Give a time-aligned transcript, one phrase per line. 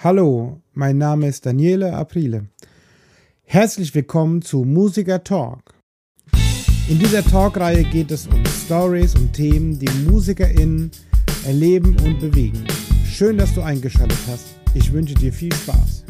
[0.00, 2.46] Hallo, mein Name ist Daniele Aprile.
[3.42, 5.74] Herzlich willkommen zu Musiker Talk.
[6.88, 10.92] In dieser Talkreihe geht es um Stories und Themen, die MusikerInnen
[11.44, 12.64] erleben und bewegen.
[13.10, 14.46] Schön, dass du eingeschaltet hast.
[14.72, 16.04] Ich wünsche dir viel Spaß.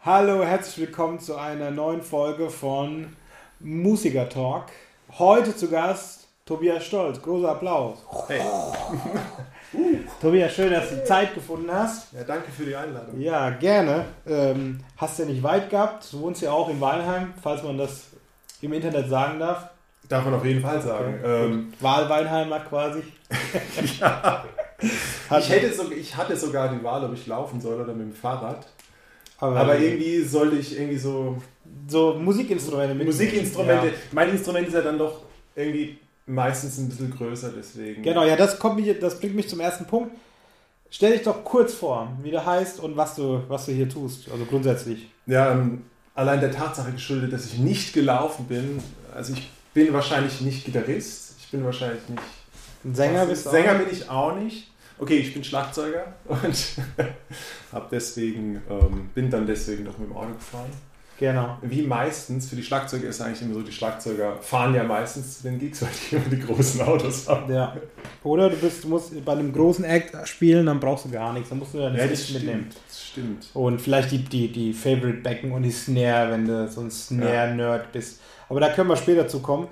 [0.00, 3.16] Hallo, herzlich willkommen zu einer neuen Folge von
[3.60, 4.66] Musiker Talk.
[5.18, 7.22] Heute zu Gast Tobias Stolz.
[7.22, 7.96] Großer Applaus.
[8.28, 8.42] Hey.
[10.20, 12.12] Tobias, schön, dass du Zeit gefunden hast.
[12.12, 13.18] Ja, danke für die Einladung.
[13.18, 14.04] Ja, gerne.
[14.26, 16.12] Ähm, hast du ja nicht weit gehabt.
[16.12, 18.08] Du wohnst ja auch in Weinheim, falls man das
[18.60, 19.70] im Internet sagen darf.
[20.10, 21.20] Darf man auf jeden Fall sagen.
[21.20, 21.44] Okay.
[21.46, 23.02] Ähm, Wahlweinheimer quasi.
[24.00, 24.44] ja.
[25.38, 28.12] ich, hätte so, ich hatte sogar die Wahl, ob ich laufen soll oder mit dem
[28.12, 28.66] Fahrrad.
[29.38, 31.38] Aber, Aber irgendwie sollte ich irgendwie so.
[31.88, 33.06] So Musikinstrumente mit.
[33.06, 33.86] Musikinstrumente.
[33.86, 33.92] Ja.
[34.12, 35.22] Mein Instrument ist ja dann doch
[35.56, 35.98] irgendwie
[36.30, 38.02] meistens ein bisschen größer, deswegen.
[38.02, 40.12] Genau, ja, das, kommt mich, das bringt mich zum ersten Punkt.
[40.90, 44.30] Stell dich doch kurz vor, wie du heißt und was du, was du hier tust,
[44.30, 45.08] also grundsätzlich.
[45.26, 45.82] Ja, ähm,
[46.14, 48.82] allein der Tatsache geschuldet, dass ich nicht gelaufen bin.
[49.14, 52.22] Also ich bin wahrscheinlich nicht Gitarrist, ich bin wahrscheinlich nicht...
[52.84, 54.70] Ein Sänger bist du Sänger bin ich auch nicht.
[54.98, 56.56] Okay, ich bin Schlagzeuger und
[57.72, 60.70] hab deswegen, ähm, bin dann deswegen noch mit dem Auto gefahren.
[61.20, 61.58] Genau.
[61.60, 65.42] Wie meistens, für die Schlagzeuger ist eigentlich immer so, die Schlagzeuger fahren ja meistens zu
[65.42, 67.52] den Gigs, weil die immer die großen Autos haben.
[67.52, 67.76] Ja.
[68.24, 71.50] Oder du, bist, du musst bei einem großen Act spielen, dann brauchst du gar nichts.
[71.50, 72.70] Dann musst du ja nichts ja, mitnehmen.
[72.88, 73.50] Das stimmt.
[73.52, 77.82] Und vielleicht die, die, die Favorite Becken und die Snare, wenn du so ein Snare-Nerd
[77.82, 77.88] ja.
[77.92, 78.22] bist.
[78.48, 79.68] Aber da können wir später zu kommen.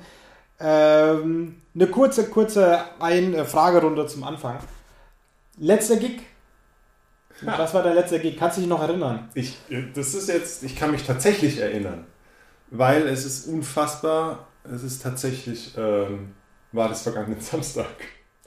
[0.61, 4.59] Ähm, eine kurze, kurze Ein äh, Fragerunde zum Anfang.
[5.57, 6.21] Letzter Gig,
[7.57, 8.37] was war der letzte Gig?
[8.39, 9.29] Kannst du dich noch erinnern?
[9.35, 9.57] Ich,
[9.95, 12.07] das ist jetzt, ich kann mich tatsächlich erinnern,
[12.71, 14.49] weil es ist unfassbar.
[14.71, 16.35] Es ist tatsächlich, ähm,
[16.73, 17.87] war das vergangenen Samstag.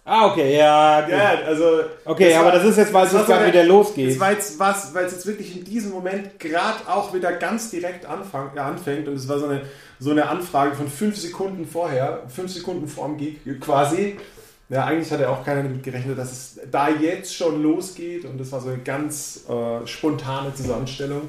[0.03, 1.08] Ah, okay, ja.
[1.08, 1.81] Ja, also.
[2.06, 4.11] Okay, aber war, das ist jetzt, weil es jetzt gerade wieder losgeht.
[4.11, 7.70] Das war jetzt was, weil es jetzt wirklich in diesem Moment gerade auch wieder ganz
[7.70, 9.61] direkt anfang, ja, anfängt und es war so eine,
[10.00, 14.17] so eine Anfrage von fünf Sekunden vorher, fünf Sekunden vor dem Gig quasi.
[14.71, 18.39] Ja, eigentlich hat er auch keiner damit gerechnet, dass es da jetzt schon losgeht und
[18.39, 21.23] das war so eine ganz äh, spontane Zusammenstellung,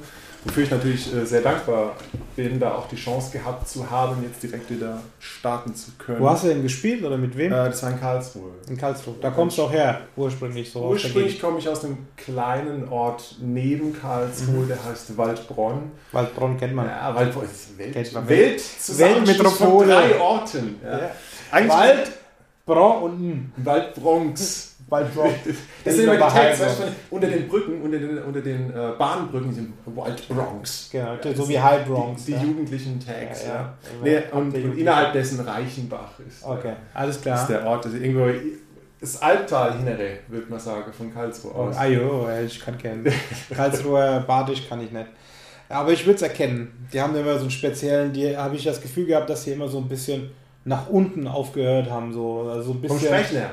[0.44, 1.96] wofür ich natürlich äh, sehr dankbar
[2.36, 6.20] bin, da auch die Chance gehabt zu haben, jetzt direkt wieder starten zu können.
[6.20, 7.50] Wo hast du denn gespielt oder mit wem?
[7.50, 8.50] Äh, das war in Karlsruhe.
[8.68, 9.16] In Karlsruhe.
[9.20, 10.86] Da kommst du auch her, ursprünglich so.
[10.86, 14.68] Ursprünglich komme ich aus einem kleinen Ort neben Karlsruhe, mhm.
[14.68, 15.90] der heißt Waldbronn.
[16.12, 16.86] Waldbronn kennt man.
[16.86, 18.28] Ja, Waldbronn ist Welt, kennt man.
[18.28, 19.50] Welt, Weltmetropole.
[19.50, 20.80] Von drei Orten.
[20.84, 20.98] Ja.
[20.98, 21.10] Ja.
[21.50, 22.12] Eigentlich Wald,
[22.64, 23.52] Bron und N.
[23.56, 24.76] Waldbronx.
[24.88, 25.34] Waldbronx.
[25.84, 28.92] Das, sind immer die Tags, weißt du, unter den Brücken, unter den, unter den äh,
[28.96, 30.90] Bahnbrücken sind Waldbronx.
[30.92, 32.24] Genau, so wie High Bronx.
[32.24, 32.44] Die, die ja.
[32.44, 33.54] jugendlichen Tags, ja.
[33.54, 33.74] ja.
[34.02, 36.44] Nee, und, und innerhalb dessen Reichenbach ist.
[36.44, 37.34] Okay, alles klar.
[37.34, 38.28] Das ist der Ort, das ist irgendwo
[39.00, 41.74] das Albtal Hinnere, würde man sagen, von Karlsruhe aus.
[41.74, 43.12] Oh, ah jo, ich kann kennen.
[43.52, 45.08] Karlsruhe, Badisch kann ich nicht.
[45.68, 46.86] Aber ich würde es erkennen.
[46.92, 49.66] Die haben immer so einen speziellen, die habe ich das Gefühl gehabt, dass sie immer
[49.66, 50.30] so ein bisschen
[50.64, 52.12] nach unten aufgehört haben.
[52.12, 53.50] So, also ein bisschen, her.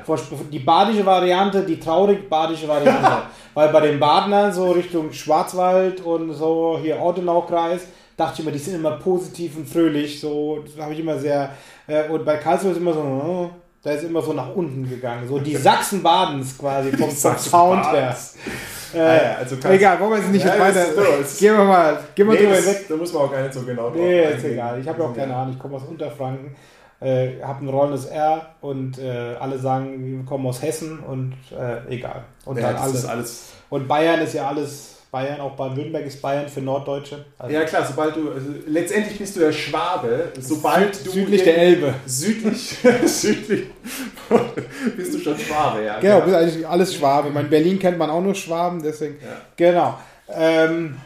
[0.51, 3.23] Die badische Variante, die traurig badische Variante.
[3.53, 7.81] Weil bei den Badnern so Richtung Schwarzwald und so hier Ortenaukreis,
[8.15, 10.19] dachte ich immer, die sind immer positiv und fröhlich.
[10.19, 11.51] So habe ich immer sehr.
[11.87, 13.49] Äh, und bei Karlsruhe ist immer so, oh,
[13.81, 15.27] da ist immer so nach unten gegangen.
[15.27, 18.15] So die Sachsen-Badens quasi vom, vom Sound her.
[18.93, 20.85] Äh, ah ja, also egal, wollen wir jetzt nicht ja, weiter.
[21.39, 22.85] Gehen wir mal, gehen wir nee, drüber weg.
[22.87, 24.79] Da muss man auch gar nicht so genau drauf Nee, ist egal.
[24.79, 25.53] Ich habe ja auch keine Ahnung.
[25.53, 26.55] Ich komme aus Unterfranken
[27.01, 31.93] äh, habe ein rollendes R und äh, alle sagen, wir kommen aus Hessen und äh,
[31.93, 32.23] egal.
[32.45, 33.05] Und ja, dann alles.
[33.05, 33.49] alles.
[33.69, 34.95] Und Bayern ist ja alles.
[35.11, 37.25] Bayern, auch Baden-Württemberg ist Bayern für Norddeutsche.
[37.39, 41.11] Also ja klar, sobald du, also letztendlich bist du ja Schwabe, sobald Süd, du...
[41.11, 41.95] Südlich der Elbe.
[42.05, 43.65] Südlich, südlich
[44.95, 45.99] bist du schon Schwabe, ja.
[45.99, 47.39] Genau, bist eigentlich alles Schwabe.
[47.39, 49.17] In Berlin kennt man auch nur Schwaben, deswegen...
[49.19, 49.41] Ja.
[49.55, 49.97] Genau.
[50.31, 50.97] Ähm,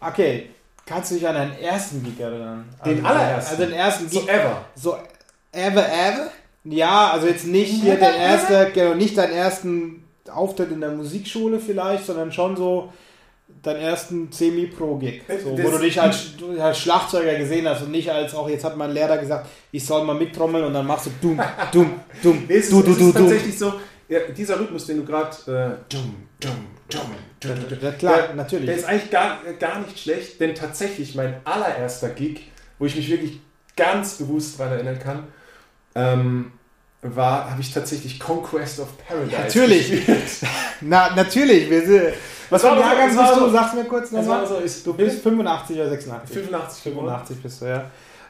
[0.00, 0.48] okay,
[0.86, 2.64] kannst du dich an deinen ersten Gig erinnern?
[2.86, 3.50] Den also, allerersten?
[3.50, 4.20] Also den ersten Gig.
[4.22, 4.64] So ever.
[4.74, 4.96] So
[5.52, 6.30] Ever Ever?
[6.64, 11.58] Ja, also jetzt nicht hier der erste, genau, nicht deinen ersten Auftritt in der Musikschule
[11.58, 12.92] vielleicht, sondern schon so
[13.62, 18.34] deinen ersten Semi-Pro-Gig, so, wo du dich als, als, Schlagzeuger gesehen hast und nicht als
[18.34, 21.40] auch, jetzt hat mein Lehrer gesagt, ich soll mal mittrommeln und dann machst du dumm,
[21.70, 23.74] dumm, dumm, nee, es du, ist, du, es du, ist tatsächlich so,
[24.08, 28.66] ja, dieser Rhythmus, den du gerade äh, dumm, dumm, dumm, dumm, klar, der, natürlich.
[28.66, 32.40] Der ist eigentlich gar, gar nicht schlecht, denn tatsächlich mein allererster Gig,
[32.78, 33.40] wo ich mich wirklich
[33.76, 35.24] ganz bewusst daran erinnern kann,
[35.94, 36.52] ähm,
[37.02, 40.02] war, habe ich tatsächlich Conquest of Paradise Natürlich.
[40.80, 41.68] Na, natürlich.
[41.68, 42.12] Wir
[42.52, 43.50] was ein Jahrgang bist du?
[43.50, 44.46] Sag's mir kurz nochmal.
[44.46, 46.34] So, du bist 85 oder 86?
[46.34, 46.82] 85.
[46.82, 47.84] 85 bist du, ja.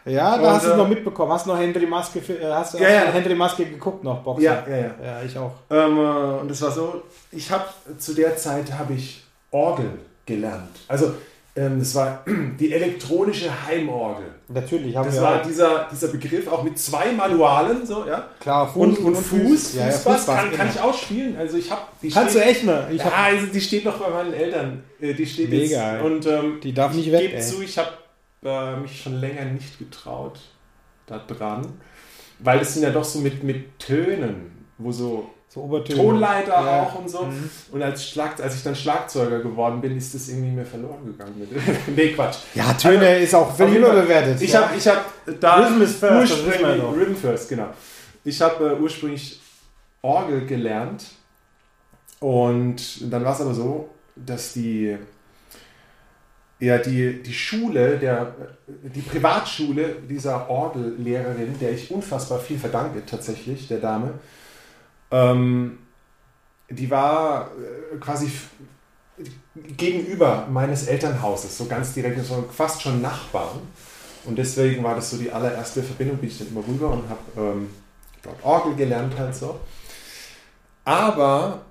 [0.05, 1.33] Ja, da Und, hast du es äh, noch mitbekommen.
[1.33, 3.01] Hast du noch Henry Maske, äh, hast, Ja, ja.
[3.13, 4.43] Henry Maske geguckt noch, Boxer?
[4.43, 4.91] Ja, ja, ja.
[5.05, 5.53] Ja, ich auch.
[5.71, 7.65] Ähm, äh, und es war so, ich habe
[7.99, 10.81] zu der Zeit habe ich Orgel gelernt.
[10.89, 11.15] Also
[11.55, 12.25] ähm, das war
[12.61, 14.27] die elektronische Heimorgel.
[14.49, 15.47] Natürlich, haben Das wir war auch.
[15.47, 18.29] dieser, dieser Begriff auch mit zwei Manualen, so, ja.
[18.41, 20.71] Klar, Fuß Und, und Fuß, Ja, ja, Fußbass Fußbass, kann, kann genau.
[20.71, 21.37] ich auch spielen.
[21.37, 22.89] Also ich habe die Kannst du steht- echt mal?
[22.91, 24.83] Ich ja, hab, also die steht noch bei meinen Eltern.
[25.01, 26.05] Äh, Die steht Mega, jetzt.
[26.05, 27.43] Und ähm, die darf nicht ich weg, gebe ey.
[27.43, 27.91] zu, ich habe
[28.45, 30.39] äh, mich schon länger nicht getraut
[31.07, 31.67] da dran.
[32.41, 35.99] Weil es sind ja doch so mit, mit Tönen, wo so So Obertöne.
[35.99, 36.83] Tonleiter Ja.
[36.83, 37.25] auch und so.
[37.25, 37.51] Mhm.
[37.73, 41.35] Und als, Schlag, als ich dann Schlagzeuger geworden bin, ist das irgendwie mir verloren gegangen.
[41.39, 41.51] Mit.
[41.97, 42.39] nee, Quatsch.
[42.55, 44.41] Ja, Töne Also, ist auch völlig überbewertet.
[44.41, 44.63] Ich ja.
[44.63, 45.05] habe ich hab
[45.41, 46.83] da Rhythm is first, ursprünglich.
[46.83, 47.69] Rhythm first, genau.
[48.25, 49.41] Ich habe äh, ursprünglich
[50.01, 51.05] Orgel gelernt
[52.21, 54.97] und dann war es aber so, dass die
[56.61, 63.67] ja, die, die Schule, der, die Privatschule dieser Orgellehrerin, der ich unfassbar viel verdanke, tatsächlich,
[63.67, 64.15] der Dame,
[65.13, 65.79] ähm,
[66.69, 68.33] die war äh, quasi
[69.55, 73.61] gegenüber meines Elternhauses, so ganz direkt, so fast schon Nachbarn.
[74.25, 77.21] Und deswegen war das so die allererste Verbindung, bin ich dann immer rüber und habe
[77.37, 77.71] ähm,
[78.23, 79.61] dort Orgel gelernt halt so.
[80.85, 81.63] Aber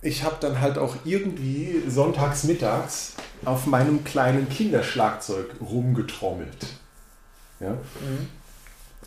[0.00, 3.14] ich habe dann halt auch irgendwie sonntags mittags
[3.44, 6.66] auf meinem kleinen Kinderschlagzeug rumgetrommelt.
[7.60, 7.70] Ja?
[7.70, 8.28] Mhm.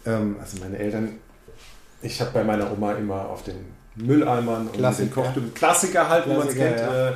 [0.06, 1.20] Ähm, also meine Eltern,
[2.08, 3.66] ich habe bei meiner Oma immer auf den
[3.96, 5.08] Mülleimern und Klassiker.
[5.08, 7.10] den Kochtüten, Klassiker halt, wie man es Klassiker, kennt, ja.
[7.10, 7.14] äh,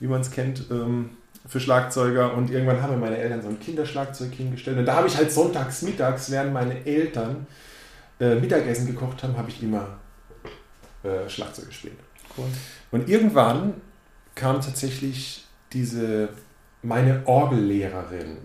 [0.00, 1.10] wie man es kennt ähm,
[1.46, 2.34] für Schlagzeuger.
[2.34, 4.78] Und irgendwann haben mir meine Eltern so ein Kinderschlagzeug hingestellt.
[4.78, 7.46] Und da habe ich halt sonntags mittags, während meine Eltern
[8.20, 9.98] äh, Mittagessen gekocht haben, habe ich immer
[11.02, 11.98] äh, Schlagzeug gespielt.
[12.36, 12.46] Cool.
[12.90, 13.74] Und irgendwann
[14.34, 16.28] kam tatsächlich diese
[16.82, 18.38] meine Orgellehrerin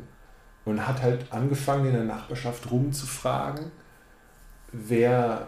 [0.65, 3.71] und hat halt angefangen in der Nachbarschaft rumzufragen,
[4.71, 5.47] wer,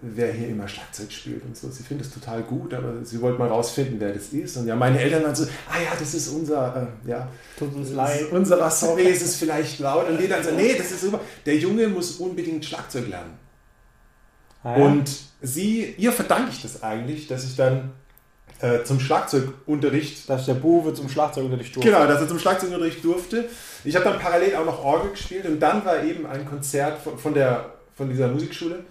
[0.00, 1.70] wer hier immer Schlagzeug spielt und so.
[1.70, 4.56] Sie findet es total gut, aber sie wollte mal rausfinden, wer das ist.
[4.58, 7.28] Und ja, meine Eltern waren so, ah ja, das ist unser, äh, ja,
[7.58, 8.30] Tut uns leid.
[8.30, 10.08] unserer, sorry, ist es vielleicht laut.
[10.08, 11.20] Und die dann so, nee, das ist super.
[11.46, 13.38] Der Junge muss unbedingt Schlagzeug lernen.
[14.62, 14.84] Ah, ja.
[14.84, 15.10] Und
[15.40, 17.92] sie, ihr verdanke ich das eigentlich, dass ich dann
[18.60, 21.90] äh, zum Schlagzeugunterricht, Dass der Buwe zum Schlagzeugunterricht durfte.
[21.90, 23.48] genau, dass er zum Schlagzeugunterricht durfte.
[23.84, 27.18] Ich habe dann parallel auch noch Orgel gespielt und dann war eben ein Konzert von,
[27.18, 28.84] von, der, von dieser Musikschule.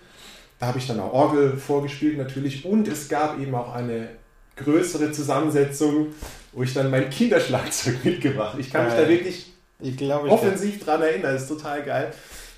[0.66, 4.10] Habe ich dann auch Orgel vorgespielt natürlich und es gab eben auch eine
[4.56, 6.08] größere Zusammensetzung,
[6.54, 8.58] wo ich dann mein Kinderschlagzeug mitgebracht.
[8.60, 12.14] Ich kann mich da wirklich Ich ich offensiv dran erinnern, das ist total geil.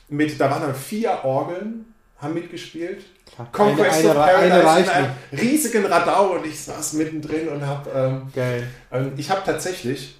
[0.09, 1.86] Mit, da waren dann vier Orgeln,
[2.19, 3.04] haben mitgespielt.
[3.51, 7.89] Conquest eine, of eine Paradise in einem riesigen Radau und ich saß mittendrin und habe,
[7.92, 8.68] ähm, Geil.
[8.92, 10.19] ähm, ich habe tatsächlich,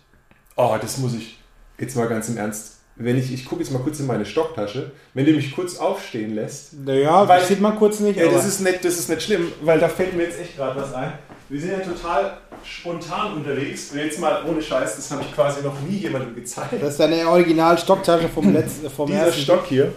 [0.56, 1.40] oh, das muss ich
[1.80, 4.92] jetzt mal ganz im Ernst, wenn ich, ich gucke jetzt mal kurz in meine Stocktasche,
[5.14, 8.18] wenn du mich kurz aufstehen lässt, Naja, Weil- das sieht man kurz nicht.
[8.18, 10.56] ja, aber das ist nicht, das ist nicht schlimm, weil da fällt mir jetzt echt
[10.58, 11.14] gerade was ein.
[11.50, 15.62] Wir sind ja total spontan unterwegs und jetzt mal ohne Scheiß, das habe ich quasi
[15.64, 16.74] noch nie jemandem gezeigt.
[16.82, 19.42] das ist deine Original-Stocktasche vom letzten, vom Dieser ersten.
[19.42, 19.94] Stock hier,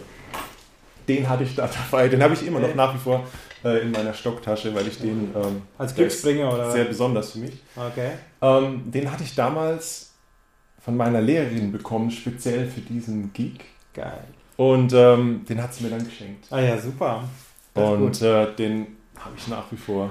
[1.09, 2.09] den hatte ich da dabei.
[2.09, 3.25] Den habe ich immer noch nach wie vor
[3.65, 7.55] äh, in meiner Stocktasche, weil ich den ähm, Als Glücksbringer oder sehr besonders für mich.
[7.75, 8.11] Okay.
[8.43, 10.10] Ähm, den hatte ich damals
[10.83, 13.61] von meiner Lehrerin bekommen, speziell für diesen Gig.
[13.95, 14.25] Geil.
[14.57, 16.47] Und ähm, den hat sie mir dann geschenkt.
[16.51, 17.25] Ah ja, super.
[17.75, 18.87] Das Und äh, den
[19.19, 20.11] habe ich nach wie vor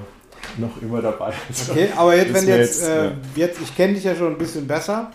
[0.57, 1.33] noch immer dabei.
[1.47, 3.11] Also, Okay, aber jetzt, wenn jetzt, jetzt, äh, ja.
[3.35, 5.11] jetzt, ich kenne dich ja schon ein bisschen besser.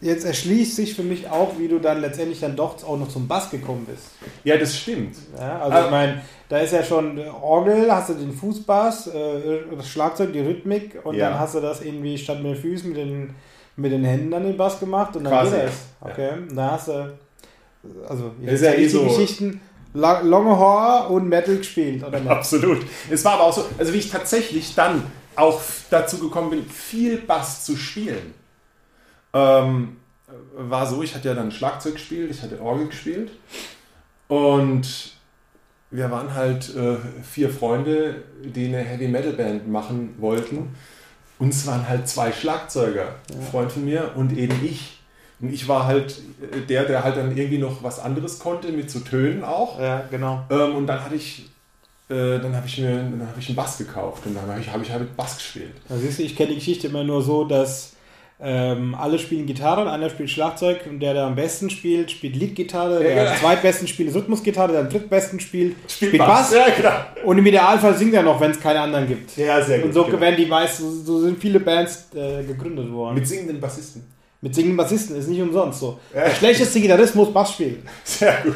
[0.00, 3.26] Jetzt erschließt sich für mich auch, wie du dann letztendlich dann doch auch noch zum
[3.26, 4.10] Bass gekommen bist.
[4.42, 5.16] Ja, das stimmt.
[5.38, 9.40] Ja, also Aber- ich meine, da ist ja schon Orgel, hast du den Fußbass, äh,
[9.74, 11.30] das Schlagzeug, die Rhythmik und Ja.
[11.30, 13.34] dann hast du das irgendwie statt mit den Füßen mit den,
[13.76, 15.66] mit den Händen dann den Bass gemacht und dann Quasi, geht ja.
[15.66, 15.74] das.
[16.12, 17.18] Okay, und da hast du,
[18.08, 19.60] also Das ist ja eh so- Geschichten
[19.96, 22.28] Longe Horror und Metal gespielt, oder nicht?
[22.28, 22.78] Absolut.
[23.10, 25.04] Es war aber auch so, also wie ich tatsächlich dann
[25.36, 28.34] auch dazu gekommen bin, viel Bass zu spielen,
[29.32, 29.96] ähm,
[30.56, 33.30] war so, ich hatte ja dann Schlagzeug gespielt, ich hatte Orgel gespielt
[34.28, 35.12] und
[35.90, 40.74] wir waren halt äh, vier Freunde, die eine Heavy Metal Band machen wollten.
[41.38, 44.98] Uns waren halt zwei Schlagzeuger, ein Freund von mir und eben ich.
[45.40, 46.20] Und ich war halt
[46.52, 49.80] äh, der, der halt dann irgendwie noch was anderes konnte, mit so Tönen auch.
[49.80, 50.44] Ja, genau.
[50.48, 51.46] Ähm, und dann hatte ich,
[52.08, 54.70] äh, dann habe ich mir, dann habe ich einen Bass gekauft und dann habe ich,
[54.70, 55.72] habe ich halt Bass gespielt.
[55.88, 57.93] Da siehst du, ich kenne die Geschichte immer nur so, dass
[58.40, 62.34] ähm, alle spielen Gitarre und einer spielt Schlagzeug und der, der am besten spielt, spielt
[62.34, 63.30] Leadgitarre, der genau.
[63.30, 66.52] am zweitbesten spielt Rhythmusgitarre, der am drittbesten spielt, spielt Bass.
[66.52, 66.90] Ja, genau.
[67.24, 69.36] und im Idealfall singt er noch, wenn es keine anderen gibt.
[69.36, 69.86] Ja, sehr gut.
[69.86, 70.20] Und so genau.
[70.20, 73.14] werden die meisten, so sind viele Bands äh, gegründet worden.
[73.14, 74.04] Mit singenden Bassisten.
[74.40, 75.98] Mit singenden Bassisten ist nicht umsonst so.
[76.12, 77.86] Der schlechteste Gitarrist muss Bass spielen.
[78.02, 78.54] Sehr gut.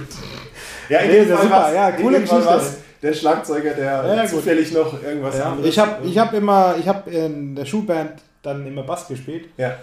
[0.89, 1.73] Ja, in Nee, dem Fall super.
[1.75, 2.61] Ja, coole Geschichte.
[3.01, 5.53] Der Schlagzeuger, der Ja, zufällig noch irgendwas Ja.
[5.53, 5.71] anderes.
[5.71, 9.75] Ich habe ich hab immer, ich habe in der Schulband dann immer Bass gespielt, Ja.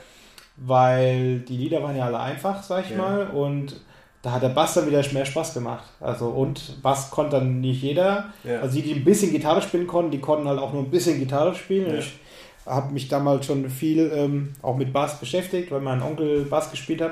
[0.58, 2.98] weil die Lieder waren ja alle einfach, sag ich Ja.
[2.98, 3.80] mal, und
[4.22, 5.84] da hat der Bass dann wieder mehr Spaß gemacht.
[6.00, 8.26] Also und Bass konnte dann nicht jeder.
[8.44, 8.60] Ja.
[8.62, 11.20] Also die, die ein bisschen Gitarre spielen konnten, die konnten halt auch nur ein bisschen
[11.20, 11.92] Gitarre spielen.
[11.94, 12.00] Ja.
[12.00, 12.14] ich
[12.66, 17.02] habe mich damals schon viel ähm, auch mit Bass beschäftigt, weil mein Onkel Bass gespielt
[17.02, 17.12] hat.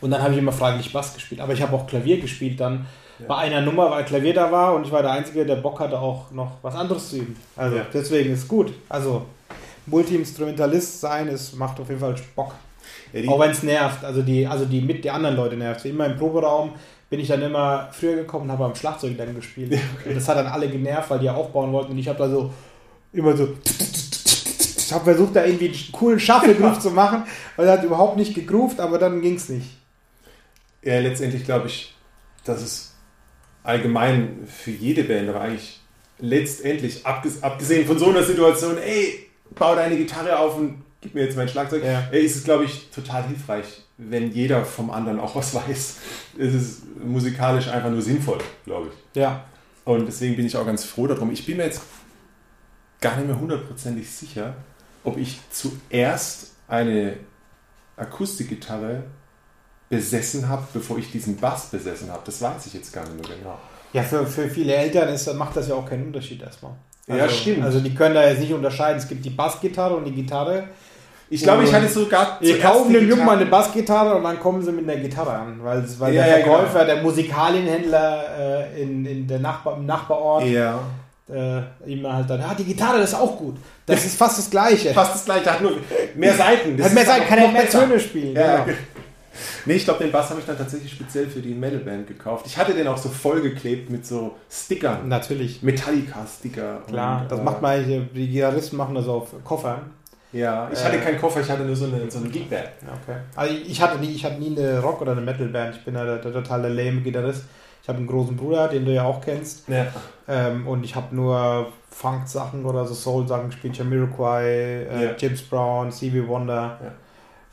[0.00, 1.42] Und dann habe ich immer freiwillig Bass gespielt.
[1.42, 2.86] Aber ich habe auch Klavier gespielt dann
[3.18, 3.26] Ja.
[3.28, 5.98] bei einer Nummer, weil Klavier da war und ich war der Einzige, der Bock hatte,
[6.00, 7.36] auch noch was anderes zu üben.
[7.54, 8.72] Also deswegen ist gut.
[8.88, 9.26] Also
[9.86, 12.54] Multi-Instrumentalist sein, es macht auf jeden Fall Bock.
[13.12, 15.84] Ja, Auch wenn es nervt, also die, also die mit die anderen Leute nervt.
[15.84, 16.72] Immer im Proberaum
[17.08, 19.78] bin ich dann immer früher gekommen und habe am Schlagzeug dann gespielt.
[20.06, 22.28] Und das hat dann alle genervt, weil die ja aufbauen wollten und ich habe da
[22.28, 22.52] so
[23.12, 23.48] immer so
[24.90, 27.22] ich habe versucht da irgendwie einen coolen Shuffle-Groove zu machen,
[27.54, 29.68] weil er hat überhaupt nicht gegroovt, aber dann ging es nicht.
[30.82, 31.94] ja, letztendlich glaube ich,
[32.44, 32.92] dass es
[33.62, 35.80] allgemein für jede Band, aber eigentlich
[36.18, 41.24] letztendlich, abges abgesehen von so einer Situation, ey, bau deine Gitarre auf und gib mir
[41.24, 42.04] jetzt mein Schlagzeug, Ja.
[42.10, 45.96] ey, ist es, glaube ich, total hilfreich, wenn jeder vom anderen auch was weiß.
[46.38, 49.16] Es ist musikalisch einfach nur sinnvoll, glaube ich.
[49.20, 49.44] Ja,
[49.84, 51.30] Und deswegen bin ich auch ganz froh darum.
[51.32, 51.80] Ich bin mir jetzt
[53.00, 54.54] gar nicht mehr hundertprozentig sicher,
[55.04, 57.16] ob ich zuerst eine
[57.96, 59.04] Akustikgitarre
[59.88, 62.22] besessen habe, bevor ich diesen Bass besessen habe.
[62.24, 63.58] Das weiß ich jetzt gar nicht mehr genau.
[63.92, 66.74] Ja, für, für viele Eltern ist, macht das ja auch keinen Unterschied erstmal.
[67.16, 67.64] Ja, stimmt.
[67.64, 68.98] Also die können da jetzt nicht unterscheiden.
[68.98, 70.64] Es gibt die Bassgitarre und die Gitarre.
[71.32, 74.60] Ich glaube, ich hatte sogar Wir kaufen dem Jungen mal eine Bassgitarre und dann kommen
[74.62, 75.60] sie mit einer Gitarre an.
[75.62, 76.94] Weil, weil Ja, der ja, Verkäufer, genau.
[76.94, 78.24] der Musikalienhändler
[78.74, 80.80] äh, in, in der Nachbar, im Nachbarort Ja,
[81.32, 83.56] äh, ihm halt dann, ah, die Gitarre, das ist auch gut.
[83.86, 84.92] Das ist fast das Gleiche.
[84.92, 85.72] fast das gleiche, hat nur
[86.16, 86.76] mehr Seiten.
[86.76, 87.68] Das Hat mehr aber kann er mehr.
[87.68, 88.34] Töne spielen.
[88.34, 88.76] Ja, genau.
[89.64, 92.44] Nee, ich glaube, den Bass habe ich dann tatsächlich speziell für die Metalband gekauft.
[92.46, 95.08] Ich hatte den auch so vollgeklebt mit so Stickern.
[95.08, 95.62] Natürlich.
[95.62, 96.82] Metallica-Sticker.
[96.88, 99.82] Klar, und, das äh, macht man die Gitarristen machen das auf Koffern.
[100.32, 102.70] Ja, ich Äh, hatte keinen Koffer, ich hatte nur so eine, so eine Gigbag.
[102.82, 103.18] Ja, Okay.
[103.34, 105.76] Also ich hatte nie, ich hatte nie eine Rock- oder eine Metal-Band.
[105.76, 107.44] Ich bin ja der, totale lame Gitarrist.
[107.82, 109.68] Ich habe einen großen Bruder, den du ja auch kennst.
[109.68, 109.86] Ja.
[110.28, 113.74] Ähm, und ich habe nur Funk-Sachen oder so Soul-Sachen gespielt.
[113.74, 115.10] Ich habe Jamiroquai, äh, Ja.
[115.18, 116.78] James Brown, Stevie Wonder,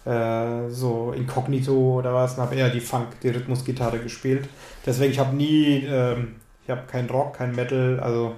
[0.07, 2.35] äh, so Incognito oder was.
[2.35, 4.47] Und habe eher die Funk, die Rhythmusgitarre gespielt.
[4.85, 8.35] Deswegen, ich habe nie, ähm, ich habe keinen Rock, kein Metal, also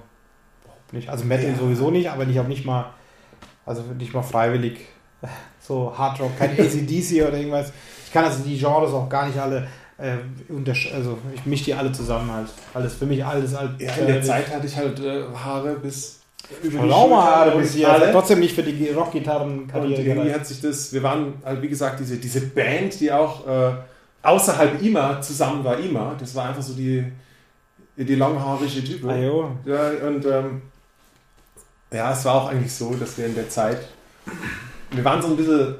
[0.63, 1.09] überhaupt nicht.
[1.09, 1.55] Also Metal Ja.
[1.55, 2.91] sowieso nicht, aber ich habe nicht mal,
[3.65, 4.79] also nicht mal freiwillig
[5.21, 5.27] äh,
[5.61, 7.71] so Hard Rock, kein ACDC oder irgendwas.
[8.05, 9.67] Ich kann also die Genres auch gar nicht alle
[9.99, 10.17] äh,
[10.95, 12.47] also ich mische die alle zusammen halt.
[12.73, 13.79] Alles für mich alles halt.
[13.79, 16.18] ja, in der Zeit hatte ich halt äh, Haare bis
[16.63, 18.01] über alle.
[18.01, 20.01] Also trotzdem nicht für die Rockgitarren-Karriere.
[20.01, 23.71] irgendwie hat sich das, wir waren halt, wie gesagt, diese, diese Band, die auch äh,
[24.23, 27.05] außerhalb IMA zusammen war, IMA, das war einfach so die,
[27.95, 29.07] die langhaarige Type.
[29.07, 29.51] Ah, jo.
[29.65, 30.61] Ja, und ähm,
[31.91, 33.79] ja, es war auch eigentlich so, dass wir in der Zeit,
[34.91, 35.75] wir waren so ein bisschen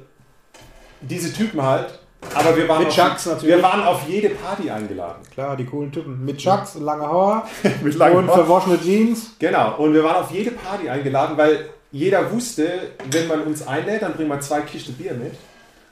[1.02, 1.99] diese Typen halt,
[2.34, 3.56] aber wir waren, Mit auf, Chucks natürlich.
[3.56, 5.22] wir waren auf jede Party eingeladen.
[5.34, 6.26] Klar, die coolen Typen.
[6.26, 7.48] Mit Chucks, lange Haar
[7.82, 9.32] Mit und verwaschene Jeans.
[9.40, 12.70] Genau, und wir waren auf jede Party eingeladen, weil jeder wusste,
[13.10, 15.34] wenn man uns einlädt, dann bringen wir zwei Kisten Bier mit.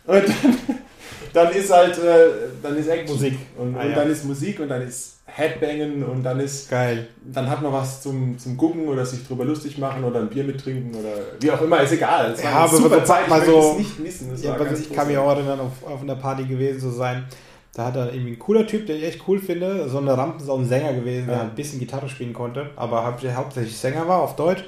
[0.06, 0.58] Und dann,
[1.34, 2.28] dann ist halt, äh,
[2.62, 2.88] dann ist.
[3.08, 3.38] Musik.
[3.58, 3.96] Und, Ah, und ja.
[3.96, 7.08] dann ist Musik und dann ist Headbangen und dann ist, Geil.
[7.32, 10.44] dann hat man was zum, zum Gucken oder sich drüber lustig machen oder ein Bier
[10.44, 12.32] mittrinken oder wie auch immer, ist egal.
[12.32, 14.30] Es war Ja, aber super Zeit, ich mal so- es nicht missen.
[14.44, 17.26] Ja, ich kann mich auch erinnern, auf, auf einer Party gewesen zu sein.
[17.76, 19.88] Da hat er irgendwie ein cooler Typ, den ich echt cool finde.
[19.88, 21.42] So eine Rampensau, ein Sänger gewesen, der Ja.
[21.44, 24.64] ein bisschen Gitarre spielen konnte, aber haupt- der hauptsächlich Sänger war auf Deutsch.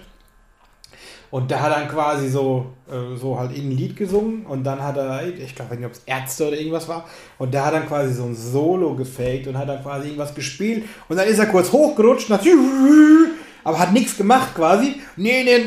[1.31, 4.97] Und der hat dann quasi so, äh, so halt ein Lied gesungen und dann hat
[4.97, 7.05] er, ich glaube nicht, ob es Ärzte oder irgendwas war,
[7.37, 10.85] und der hat dann quasi so ein Solo gefaked und hat dann quasi irgendwas gespielt
[11.07, 12.57] und dann ist er kurz hochgerutscht, natürlich,
[13.63, 14.95] aber hat nichts gemacht quasi.
[15.17, 15.65] Nee, nee,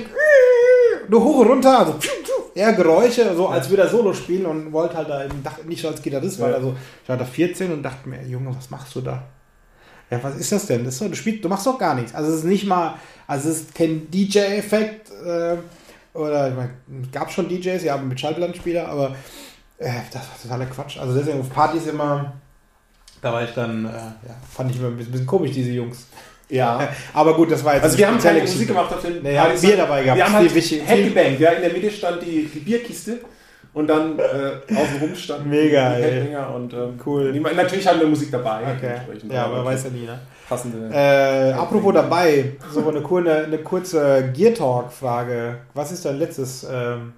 [1.09, 1.95] nur hoch und runter, also
[2.55, 5.81] eher Geräusche, so als würde er Solo spielen und wollte halt da eben, dachte nicht
[5.83, 6.57] so als Gitarrist, weil Ja.
[6.57, 9.23] also ich war da 14 und dachte mir, Junge, was machst du da?
[10.13, 10.85] Ja, was ist das denn?
[10.85, 12.15] Das doch, du, spielst, du machst doch gar nichts.
[12.15, 15.57] Also es ist nicht mal, also es ist kein DJ-Effekt äh,
[16.13, 16.71] oder ich meine,
[17.11, 19.17] gab schon DJs, ja, mit Schallplattenspieler, aber
[19.79, 20.99] äh, das war totaler Quatsch.
[20.99, 22.35] Also deswegen auf Partys immer,
[23.23, 26.05] da war ich dann, äh, ja, fand ich immer ein bisschen, bisschen komisch, diese Jungs.
[26.51, 26.91] Ja.
[27.15, 29.59] Aber gut, das war jetzt Also wir haben keine Musik gemacht auf den Nee, haben
[29.59, 30.19] Bier dabei gehabt.
[30.19, 33.21] Wir haben halt Headgebangt, ja, in der Mitte stand die, die Bierkiste
[33.75, 36.11] und dann äh, außenrum standen Mega, die ey.
[36.13, 37.33] Headbanger und ähm, Cool.
[37.33, 38.61] Die, natürlich haben wir Musik dabei.
[38.77, 38.97] Okay.
[39.29, 40.19] Ja, aber man weiß ja nie, ne?
[40.49, 40.91] passende.
[40.95, 45.59] Äh, apropos dabei, so eine, coole, eine kurze Gear Talk-Frage.
[45.75, 47.15] Was ist dein letztes ähm,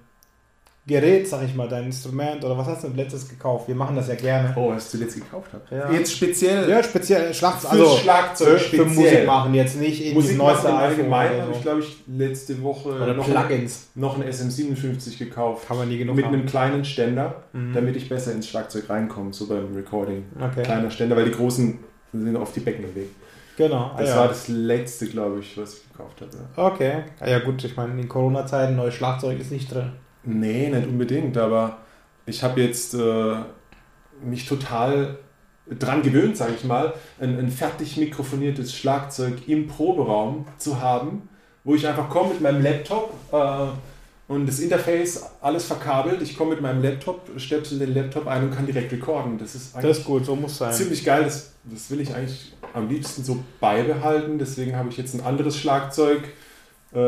[0.87, 3.67] Gerät, sag ich mal, dein Instrument oder was hast du letztes gekauft?
[3.67, 4.53] Wir machen das ja gerne.
[4.55, 5.71] Oh, was du zuletzt gekauft hast.
[5.71, 5.91] Ja.
[5.91, 8.87] Jetzt speziell Ja, speziell Schlagzeug, fürs also Schlagzeug für, speziell.
[8.89, 12.89] für Musik machen jetzt nicht irgendwie Musik neueste oder habe ich, glaube ich, letzte Woche
[12.89, 13.87] Oder noch, Plugins.
[13.95, 15.67] noch ein SM57 gekauft.
[15.67, 16.35] Kann man nie genug mit haben.
[16.35, 17.73] einem kleinen Ständer, Mhm.
[17.73, 20.25] damit ich besser ins Schlagzeug reinkomme, so beim Recording.
[20.39, 20.61] Okay.
[20.61, 21.79] Kleiner Ständer, weil die großen
[22.13, 23.07] sind auf die Becken im Weg.
[23.57, 23.91] Genau.
[23.97, 24.17] Das ja.
[24.17, 26.29] war das letzte, glaube ich, was ich gekauft habe.
[26.73, 27.03] Okay.
[27.25, 29.93] Ja gut, ich meine, in Corona-Zeiten neues Schlagzeug ist nicht drin.
[30.25, 31.77] Nee, nicht unbedingt, aber
[32.25, 33.35] ich habe jetzt äh,
[34.23, 35.17] mich total
[35.79, 41.27] dran gewöhnt, sage ich mal, ein, ein fertig mikrofoniertes Schlagzeug im Proberaum zu haben,
[41.63, 43.67] wo ich einfach komme mit meinem Laptop äh,
[44.27, 46.21] und das Interface alles verkabelt.
[46.21, 49.37] Ich komme mit meinem Laptop, stöpsel den Laptop ein und kann direkt recorden.
[49.37, 50.73] Das ist Das eigentlich ist gut, so muss sein.
[50.73, 51.23] ziemlich geil.
[51.23, 54.39] Das, das will ich eigentlich am liebsten so beibehalten.
[54.39, 56.23] Deswegen habe ich jetzt ein anderes Schlagzeug
[56.95, 56.99] äh,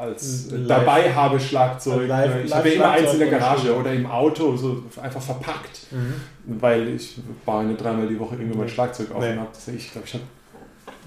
[0.00, 2.08] als Live- dabei habe Schlagzeug.
[2.08, 6.14] Live- ich habe immer eins in der Garage oder im Auto, so einfach verpackt, Mhm.
[6.60, 9.32] weil ich baue nicht dreimal die Woche irgendwo mein Schlagzeug auf Nee.
[9.32, 9.50] und habe.
[9.76, 10.24] Ich glaube, ich habe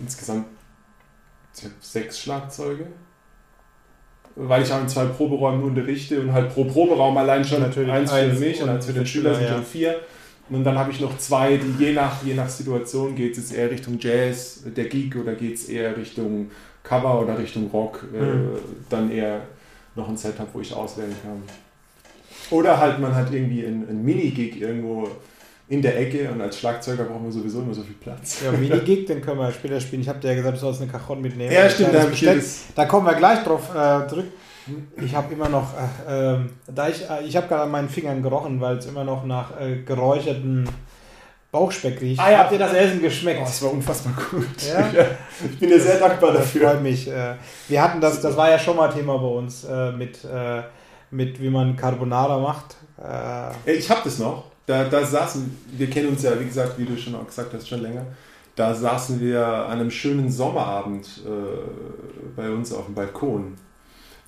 [0.01, 0.45] insgesamt
[1.57, 2.87] ich hab sechs Schlagzeuge.
[4.37, 8.11] Weil ich auch in zwei Proberäumen unterrichte und halt pro Proberaum allein schon Natürlich eins
[8.11, 9.53] für mich und eins für den Schüler sind ja.
[9.53, 9.95] schon vier.
[10.49, 13.53] Und dann habe ich noch zwei, die je nach, je nach Situation geht es jetzt
[13.57, 16.51] eher Richtung Jazz, der Geek, oder geht es eher Richtung
[16.87, 18.05] Cover oder Richtung Rock.
[18.13, 18.49] Äh, Mhm.
[18.89, 19.41] dann eher
[19.95, 21.43] noch ein Setup, wo ich auswählen kann.
[22.51, 25.09] Oder halt man hat irgendwie ein, ein Mini-Gig irgendwo
[25.67, 28.41] in der Ecke und als Schlagzeuger braucht man sowieso immer so viel Platz.
[28.45, 30.01] Ja, Minigig, den können wir später spielen.
[30.03, 31.51] Ich habe dir ja gesagt, du sollst eine Cajon mitnehmen.
[31.51, 32.11] Ja, stimmt, da habe.
[32.75, 34.25] Da kommen wir gleich drauf äh, zurück.
[35.03, 35.73] Ich habe immer noch,
[36.07, 39.03] äh, ähm, da ich, äh, ich habe gerade an meinen Fingern gerochen, weil es immer
[39.03, 40.67] noch nach äh, geräucherten
[41.55, 42.19] Bauchspeck riecht.
[42.19, 42.37] Ah, ja.
[42.39, 43.39] Habt ihr das Essen geschmeckt?
[43.41, 44.45] Oh, das war unfassbar gut.
[44.67, 44.89] Ja?
[45.51, 46.69] Ich bin dir sehr dankbar Das dafür.
[46.69, 47.07] freut mich.
[47.07, 47.35] Äh,
[47.69, 50.63] wir hatten das, das war ja schon mal Thema bei uns äh, mit, äh,
[51.11, 52.75] mit wie man Carbonara macht.
[53.65, 54.45] Ich habe das noch.
[54.65, 57.67] Da, da saßen, wir kennen uns ja, wie gesagt, wie du schon auch gesagt hast,
[57.67, 58.05] schon länger.
[58.55, 61.29] Da saßen wir an einem schönen Sommerabend äh,
[62.35, 63.55] bei uns auf dem Balkon.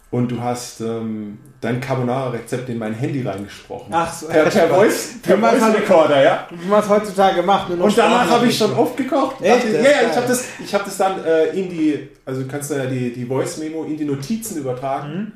[0.09, 3.87] Und du hast ähm, dein Carbonara-Rezept in mein Handy reingesprochen.
[3.91, 4.27] Ach so.
[4.27, 6.48] Per, per Voice, per Voice Recorder, ja.
[6.50, 7.70] wie man es heutzutage macht.
[7.72, 9.41] Und danach habe ich schon oft gekocht.
[9.41, 9.65] Echt?
[9.65, 12.48] Das ja, ja, ich habe das, ich hab das dann äh, in die, also du
[12.48, 15.13] kannst ja die, die Voice-Memo in die Notizen übertragen.
[15.13, 15.31] Mhm.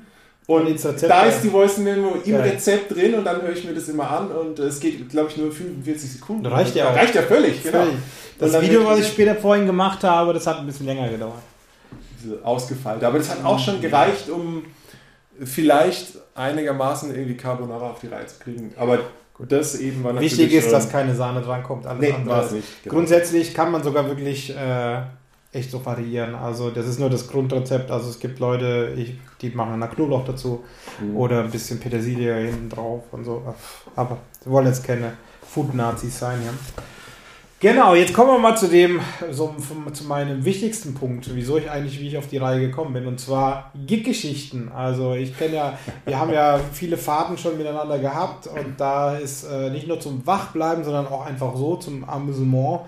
[0.47, 2.41] Und Und Rezept da ist die Voice-Memo im Geil.
[2.41, 5.29] Rezept drin und dann höre ich mir das immer an und äh, es geht, glaube
[5.29, 6.45] ich, nur 45 Sekunden.
[6.45, 6.95] Reicht ja auch.
[6.95, 7.83] Reicht ja völlig, genau.
[7.83, 7.95] Völlig.
[8.39, 11.09] Das Und dann Video, was ich später vorhin gemacht habe, das hat ein bisschen länger
[11.09, 11.43] gedauert.
[12.23, 13.07] Diese Ausgefeilte.
[13.07, 14.63] Aber das hat auch schon gereicht, um
[15.43, 18.73] vielleicht einigermaßen irgendwie Carbonara auf die Reihe zu kriegen.
[18.77, 18.99] Aber
[19.39, 21.87] das eben war natürlich Wichtig ist, dass keine Sahne drankommt.
[21.87, 22.83] Alles Nee, andere nicht.
[22.83, 22.95] Genau.
[22.95, 25.01] Grundsätzlich kann man sogar wirklich äh,
[25.51, 26.35] echt so variieren.
[26.35, 27.89] Also das ist nur das Grundrezept.
[27.91, 30.63] Also es gibt Leute, ich, die machen dann Knoblauch dazu
[30.99, 31.17] Mhm.
[31.17, 33.41] oder ein bisschen Petersilie hinten drauf und so.
[33.95, 35.13] Aber wir wollen jetzt keine
[35.49, 36.51] Food-Nazis sein, ja.
[37.61, 39.55] Genau, jetzt kommen wir mal zu dem, so,
[39.93, 43.19] zu meinem wichtigsten Punkt, wieso ich eigentlich, wie ich auf die Reihe gekommen bin, und
[43.19, 44.71] zwar Gig-Geschichten.
[44.75, 49.43] Also ich kenne ja, wir haben ja viele Fahrten schon miteinander gehabt und da ist
[49.43, 52.81] äh, nicht nur zum Wachbleiben, sondern auch einfach so zum Amüsement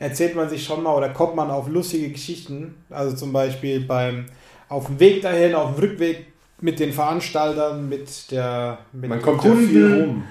[0.00, 2.74] erzählt man sich schon mal oder kommt man auf lustige Geschichten.
[2.90, 4.26] Also zum Beispiel beim
[4.68, 6.26] auf dem Weg dahin, auf dem Rückweg
[6.60, 10.24] mit den Veranstaltern, mit der mit Man kommt ja viel rum.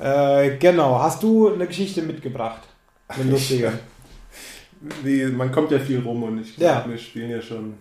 [0.00, 0.98] Äh, genau.
[0.98, 2.62] Hast du eine Geschichte mitgebracht?
[3.08, 3.72] Eine lustige.
[5.02, 6.74] Wie, man kommt ja viel rum und ich Ja.
[6.80, 7.74] glaube, wir spielen ja schon,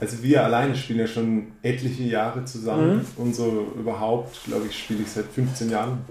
[0.00, 3.04] also wir alleine spielen ja schon etliche Jahre zusammen Mhm.
[3.16, 6.04] und so überhaupt, glaube ich, spiele ich seit 15 Jahren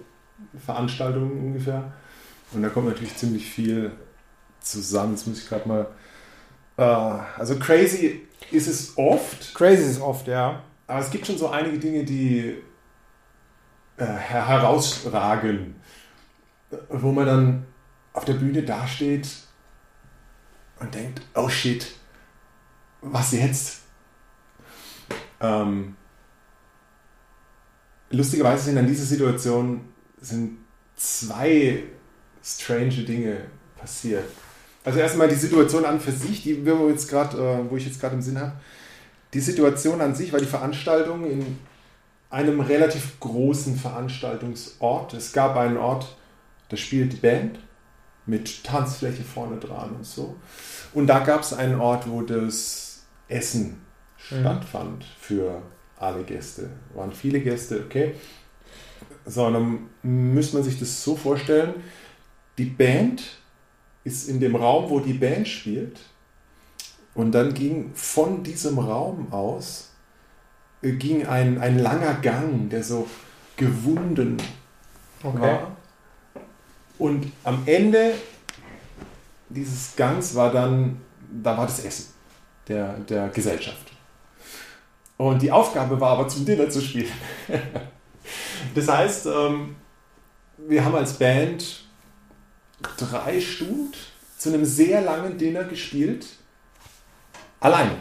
[0.65, 1.91] Veranstaltungen ungefähr.
[2.53, 3.91] Und da kommt natürlich ziemlich viel
[4.61, 5.11] zusammen.
[5.13, 5.87] Jetzt muss ich gerade mal.
[6.77, 6.81] Äh,
[7.39, 10.61] also crazy ist es oft, Crazy ist oft, ja.
[10.87, 12.55] aber es gibt schon so einige Dinge, die
[13.97, 15.75] äh, her- herausragen,
[16.89, 17.65] wo man dann
[18.15, 19.27] auf der Bühne dasteht
[20.79, 21.85] und denkt, oh shit,
[23.01, 23.81] was jetzt?
[25.41, 25.95] Ähm,
[28.09, 29.81] lustigerweise sind an dieser Situation
[30.19, 30.57] sind
[30.95, 31.83] zwei
[32.41, 33.37] strange Dinge
[33.77, 34.23] passiert.
[34.85, 37.99] Also erstmal die Situation an für sich, die wir jetzt gerade, äh, wo ich jetzt
[37.99, 38.53] gerade im Sinn habe.
[39.33, 41.57] Die Situation an sich war die Veranstaltung in
[42.29, 45.13] einem relativ großen Veranstaltungsort.
[45.13, 46.15] Es gab einen Ort,
[46.69, 47.59] da spielt die Band
[48.25, 50.35] mit Tanzfläche vorne dran und so.
[50.93, 53.81] Und da gab es einen Ort, wo das Essen
[54.31, 54.41] Mhm.
[54.41, 55.61] stattfand für
[55.97, 56.69] alle Gäste.
[56.95, 58.15] Waren viele Gäste, okay.
[59.25, 61.73] So, dann müsste man sich das so vorstellen,
[62.57, 63.23] die Band
[64.03, 65.99] ist in dem Raum, wo die Band spielt.
[67.13, 69.91] Und dann ging von diesem Raum aus
[70.81, 73.07] äh, ging ein, ein langer Gang, der so
[73.57, 74.37] gewunden
[75.23, 75.41] Okay.
[75.41, 75.74] war.
[76.97, 78.13] Und am Ende
[79.49, 81.01] dieses Gangs war dann,
[81.43, 82.13] da war das Essen
[82.67, 83.91] der, der Gesellschaft.
[85.17, 87.11] Und die Aufgabe war aber zum Dinner zu spielen.
[88.75, 89.75] das heißt, ähm,
[90.57, 91.85] wir haben als Band
[92.97, 93.93] drei Stunden
[94.37, 96.27] zu einem sehr langen Dinner gespielt.
[97.59, 97.95] Alleine.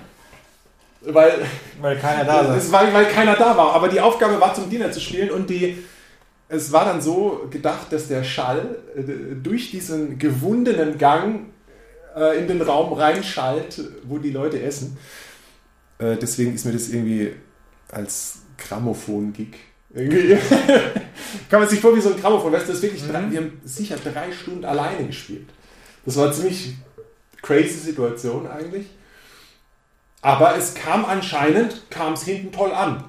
[1.01, 1.47] Weil
[1.81, 3.75] Weil keiner da war, weil keiner da war.
[3.75, 5.85] Aber die Aufgabe war, zum Dinner zu spielen und die,
[6.49, 11.47] es war dann so gedacht, dass der Schall äh, durch diesen gewundenen Gang
[12.15, 14.99] äh, in den Raum reinschallt, wo die Leute essen.
[15.99, 17.33] Äh, deswegen ist mir das irgendwie
[17.91, 19.57] als Grammophon-Gig.
[21.49, 22.53] Kann man sich vor wie so ein Grammophon.
[22.53, 25.49] Weißt du, das ist wirklich drei, wir haben sicher drei Stunden alleine gespielt.
[26.05, 26.75] Das war eine ziemlich
[27.43, 28.87] crazy Situation eigentlich.
[30.21, 33.05] Aber es kam anscheinend, kam es hinten toll an.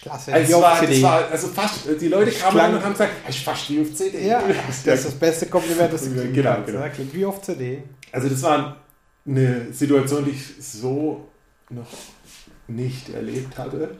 [0.00, 0.32] Klasse.
[0.32, 0.92] Also, es war, CD.
[0.96, 3.68] es war, also fast, die Leute kamen klang- an und haben gesagt, "Es ist fast
[3.70, 4.26] wie auf CD.
[4.28, 6.80] Ja, das ist das beste Kompliment, das du Genau, kriegen genau.
[6.80, 6.94] kannst.
[6.94, 7.82] Klingt wie auf CD.
[8.12, 8.76] Also das war
[9.26, 11.28] eine Situation, die ich so
[11.70, 11.86] noch
[12.68, 13.96] nicht erlebt hatte.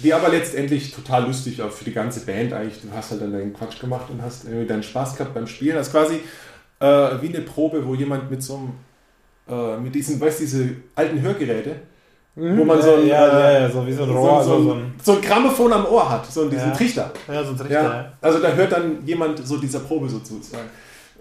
[0.00, 2.82] Die aber letztendlich total lustig war für die ganze Band eigentlich.
[2.82, 5.76] Du hast halt dann deinen Quatsch gemacht und hast irgendwie deinen Spaß gehabt beim Spielen.
[5.76, 6.16] Das ist quasi
[6.80, 6.86] äh,
[7.22, 8.72] wie eine Probe, wo jemand mit so einem,
[9.48, 11.76] äh, mit diesen, weißt diese alten Hörgeräte,
[12.36, 14.64] wo man so ein, ja, ja, ja, so wie so ein Rohr, so, so, so,
[14.68, 16.74] so ein, so ein Grammophon am Ohr hat, so diesen Ja.
[16.74, 17.10] Trichter.
[17.28, 17.82] ja, so ein Trichter.
[17.82, 20.68] Ja, also da hört dann jemand so dieser Probe sozusagen.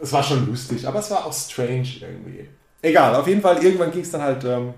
[0.01, 2.49] Es war schon lustig, aber es war auch strange irgendwie.
[2.81, 4.43] Egal, auf jeden Fall, irgendwann ging es dann halt.
[4.43, 4.73] Ähm,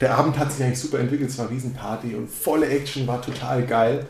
[0.00, 3.20] der Abend hat sich eigentlich super entwickelt, es war eine Riesenparty und volle Action, war
[3.22, 4.06] total geil.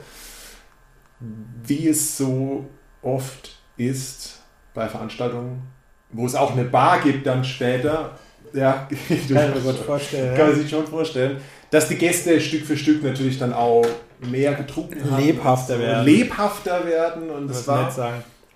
[1.64, 2.64] Wie es so
[3.02, 4.40] oft ist
[4.74, 5.62] bei Veranstaltungen,
[6.10, 8.18] wo es auch eine Bar gibt dann später.
[8.52, 10.36] Ja, Kann ich mir gut vorstellen.
[10.36, 11.38] kann man sich schon vorstellen,
[11.70, 13.84] dass die Gäste Stück für Stück natürlich dann auch
[14.20, 15.22] mehr getrunken haben.
[15.22, 16.04] Lebhafter werden.
[16.04, 17.92] Lebhafter werden und es war,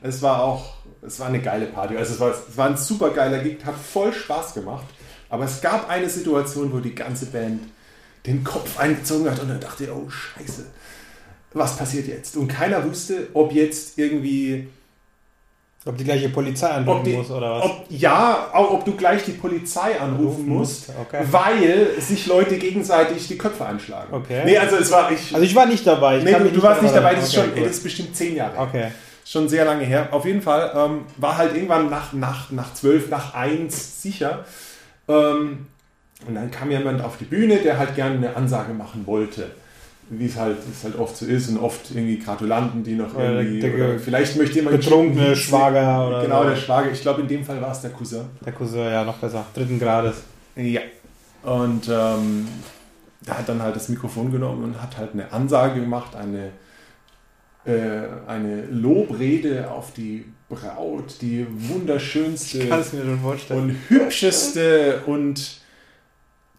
[0.02, 0.74] es war auch,
[1.06, 1.96] es war eine geile Party.
[1.96, 4.86] Also es war, es war ein super geiler Gig, hat voll Spaß gemacht.
[5.28, 7.60] Aber es gab eine Situation, wo die ganze Band
[8.26, 10.66] den Kopf eingezogen hat und dann dachte, oh Scheiße,
[11.52, 12.36] was passiert jetzt?
[12.36, 14.68] Und keiner wusste, ob jetzt irgendwie
[15.86, 17.64] Ob die gleiche Polizei anrufen die, muss oder was?
[17.64, 21.24] ob, ja, auch ob du gleich die Polizei anrufen musst, Okay.
[21.30, 24.12] weil sich Leute gegenseitig die Köpfe einschlagen.
[24.12, 24.42] Okay.
[24.44, 25.32] Nee, also es war ich.
[25.32, 26.18] Also ich war nicht dabei.
[26.18, 27.50] Ich nee, du, du warst nicht dabei, das ist, erinnern.
[27.54, 28.58] schon, Okay, das ist bestimmt zehn Jahre.
[28.58, 28.88] okay.
[29.24, 30.08] Schon sehr lange her.
[30.10, 34.44] Auf jeden Fall ähm, war halt irgendwann nach, nach, nach zwölf, nach eins sicher.
[35.08, 35.66] Ähm,
[36.26, 39.50] und dann kam jemand auf die Bühne, der halt gerne eine Ansage machen wollte.
[40.12, 43.16] Wie es halt, wie es halt oft so ist und oft irgendwie Gratulanten, die noch
[43.16, 43.60] irgendwie.
[43.60, 44.76] der- oder vielleicht möchte jemand.
[44.80, 46.90] Betrunkene Schwager oder Genau, der Schwager.
[46.90, 48.22] Ich glaube, in dem Fall war es der Cousin.
[48.44, 49.46] Der Cousin, ja, noch besser.
[49.54, 50.16] Dritten Grades.
[50.56, 50.80] Ja.
[51.44, 52.48] Und ähm,
[53.26, 56.50] der hat dann halt das Mikrofon genommen und hat halt eine Ansage gemacht, eine,
[57.64, 62.58] äh, eine Lobrede auf die Braut, die wunderschönste
[63.50, 65.60] und hübscheste und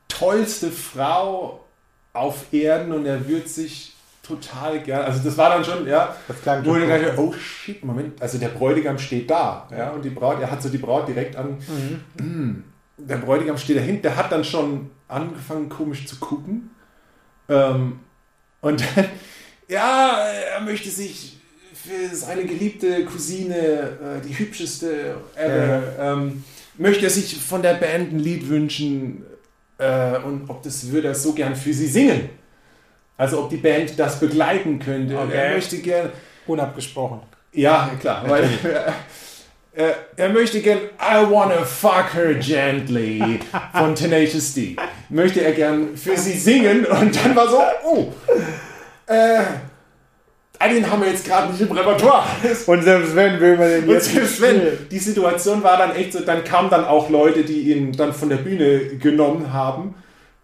[0.08, 1.61] tollste Frau
[2.14, 3.94] auf Erden und er wird sich
[4.24, 5.02] total gern.
[5.04, 8.38] Also das war dann schon, ja, Das klang wo ich dachte, oh shit, Moment, also
[8.38, 11.58] der Bräutigam steht da, ja, und die Braut, er hat so die Braut direkt an,
[12.18, 12.64] Mhm.
[12.98, 16.70] der Bräutigam steht dahinter, der hat dann schon angefangen komisch zu gucken.
[17.50, 18.00] Ähm,
[18.62, 19.06] und dann,
[19.68, 20.18] ja,
[20.56, 21.38] er möchte sich
[21.74, 26.44] für seine geliebte Cousine, äh, die hübscheste ever, ähm,
[26.78, 29.26] möchte er sich von der Band ein Lied wünschen
[29.82, 32.30] äh, und ob das würde er so gern für sie singen.
[33.18, 35.18] Also ob die Band das begleiten könnte.
[35.18, 35.54] Und Er Okay.
[35.56, 36.10] möchte gern
[36.48, 37.20] Unabgesprochen.
[37.54, 38.24] ja, klar.
[38.28, 38.50] Weil,
[39.74, 43.40] er, er möchte gern I wanna fuck her gently
[43.74, 44.76] von Tenacious D.
[45.10, 48.14] Möchte er gern für sie singen und dann war so, oh,
[49.08, 49.42] äh,
[50.70, 52.24] den haben wir jetzt gerade nicht im Repertoire.
[52.68, 55.96] Und selbst wenn, will man den Und jetzt selbst nicht wenn, die Situation war dann
[55.96, 59.96] echt so, dann kamen dann auch Leute, die ihn dann von der Bühne genommen haben,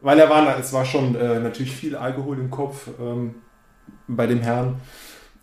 [0.02, 3.36] weil er war, es war schon äh, natürlich viel Alkohol im Kopf ähm,
[4.08, 4.76] bei dem Herrn.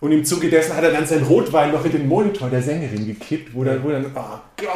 [0.01, 3.07] Und im Zuge dessen hat er dann seinen Rotwein noch in den Monitor der Sängerin
[3.07, 4.69] gekippt, wo dann, wo dann oh Gott,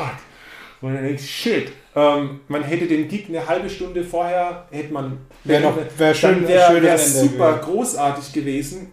[0.80, 5.18] wo dann denkst, shit, ähm, man hätte den Gig eine halbe Stunde vorher, hätte man,
[5.44, 7.60] Wär noch- wär schön- wär, schönes wär super gewesen.
[7.72, 8.92] großartig gewesen.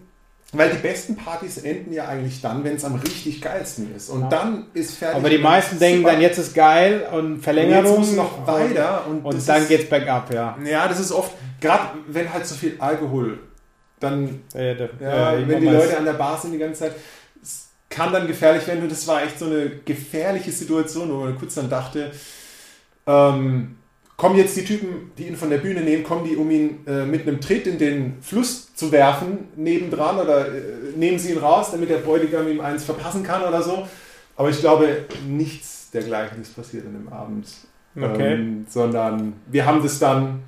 [0.58, 4.10] Weil die besten Partys enden ja eigentlich dann, wenn es am richtig geilsten ist.
[4.10, 4.30] Und Ja.
[4.30, 5.18] dann ist fertig.
[5.18, 6.12] Aber die und meisten ist denken super.
[6.12, 7.86] dann, jetzt ist geil und Verlängerung.
[7.86, 9.06] Jetzt muss noch weiter.
[9.08, 10.58] Und, Und dann ist, geht's bergab, ja.
[10.66, 13.40] Ja, das ist oft, gerade wenn halt so viel Alkohol,
[14.00, 16.96] dann, Äh, der- ja, wenn die Leute an der Bar sind die ganze Zeit,
[17.42, 18.84] es kann dann gefährlich werden.
[18.84, 22.12] Und das war echt so eine gefährliche Situation, wo man kurz dann dachte,
[23.08, 23.78] ähm,
[24.18, 27.06] kommen jetzt die Typen, die ihn von der Bühne nehmen, kommen die, um ihn äh,
[27.06, 30.52] mit einem Tritt in den Fluss zu werfen nebendran oder äh,
[30.96, 33.88] nehmen sie ihn raus, damit der Bräutigam ihm eins verpassen kann oder so.
[34.38, 37.48] Aber ich glaube, nichts dergleichen ist passiert an dem Abend.
[37.98, 38.34] Okay.
[38.34, 40.44] Ähm, sondern wir haben das dann,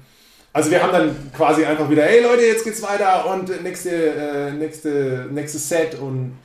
[0.51, 4.51] also wir haben dann quasi einfach wieder, hey Leute, jetzt geht's weiter und nächste, äh,
[4.51, 6.37] nächste, nächstes Set und,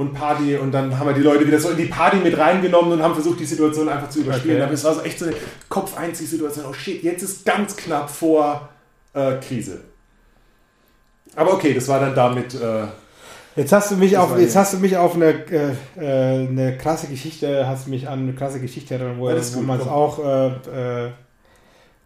[0.00, 2.92] und Party und dann haben wir die Leute wieder so in die Party mit reingenommen
[2.92, 4.56] und haben versucht, die Situation einfach zu überspielen.
[4.56, 4.64] Okay.
[4.64, 5.34] Aber es war so echt so eine
[5.68, 6.64] Kopf-Einzig-Situation.
[6.68, 8.70] Oh shit, jetzt ist ganz knapp vor
[9.12, 9.82] äh, Krise.
[11.36, 12.54] Aber okay, das war dann damit.
[12.54, 12.86] Äh,
[13.56, 17.08] Jetzt hast du mich auf, jetzt hast du mich auf eine, äh, äh, eine krasse
[17.08, 21.10] Geschichte, hast mich an eine krasse Geschichte erinnert, wo, wo man es auch, äh, äh,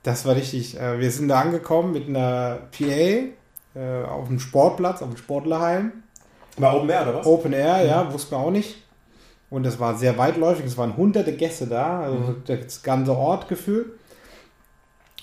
[0.02, 0.76] das war richtig.
[0.98, 6.03] Wir sind da angekommen mit einer PA auf dem Sportplatz, auf dem Sportlerheim.
[6.56, 7.26] War Open Air, oder was?
[7.26, 8.76] Open Air, ja, wussten wir auch nicht.
[9.50, 12.42] Und das war sehr weitläufig, es waren hunderte Gäste da, also Mhm.
[12.46, 13.86] das ganze Ort gefühlt.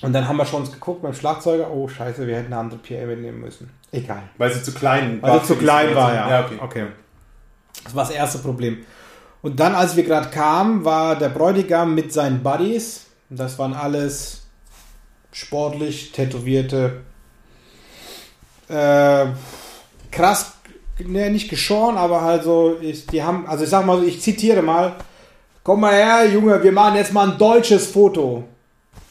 [0.01, 2.79] Und dann haben wir schon uns geguckt beim Schlagzeuger, oh scheiße, wir hätten eine andere
[2.79, 3.69] PA mitnehmen müssen.
[3.91, 4.23] Egal.
[4.37, 6.29] Weil sie zu klein Weil sie zu klein war, ja.
[6.29, 6.87] Ja, okay.
[7.83, 8.79] Das war das erste Problem.
[9.41, 13.07] Und dann, als wir gerade kamen, war der Bräutigam mit seinen Buddies.
[13.29, 14.43] Das waren alles
[15.31, 17.01] sportlich tätowierte,
[18.69, 19.25] äh,
[20.11, 20.53] krass,
[21.07, 24.21] ne, nicht geschoren, aber halt so, ich, die haben, also ich sag mal so, ich
[24.21, 24.93] zitiere mal,
[25.63, 28.43] komm mal her, Junge, wir machen jetzt mal ein deutsches Foto.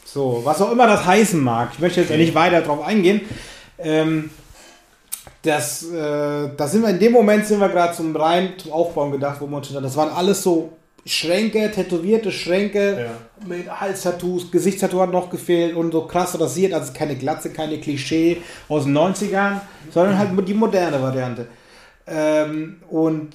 [0.05, 1.69] So, was auch immer das heißen mag.
[1.73, 2.19] Ich möchte jetzt Okay.
[2.19, 3.21] nicht weiter drauf eingehen.
[3.79, 4.29] Ähm,
[5.43, 9.11] das, äh, da sind wir in dem Moment sind wir gerade zum rein zum Aufbauen
[9.11, 10.73] gedacht, wo wir uns das waren alles so
[11.03, 13.47] Schränke, tätowierte Schränke Ja.
[13.47, 18.37] mit Halstattoos, Gesichtstattoo hat noch gefehlt und so krass rasiert, also keine Glatze, keine Klischee
[18.69, 21.47] aus den 90ern, sondern halt die moderne Variante.
[22.07, 23.29] Ähm, und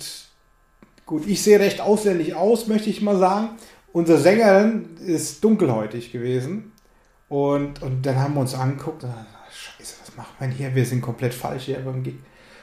[1.07, 3.51] gut, ich sehe recht ausländisch aus, möchte ich mal sagen.
[3.93, 6.73] Unsere Sängerin ist dunkelhäutig gewesen.
[7.29, 10.75] Und, und dann haben wir uns angeguckt, scheiße, was macht man hier?
[10.75, 12.15] Wir sind komplett falsch hier beim Gig.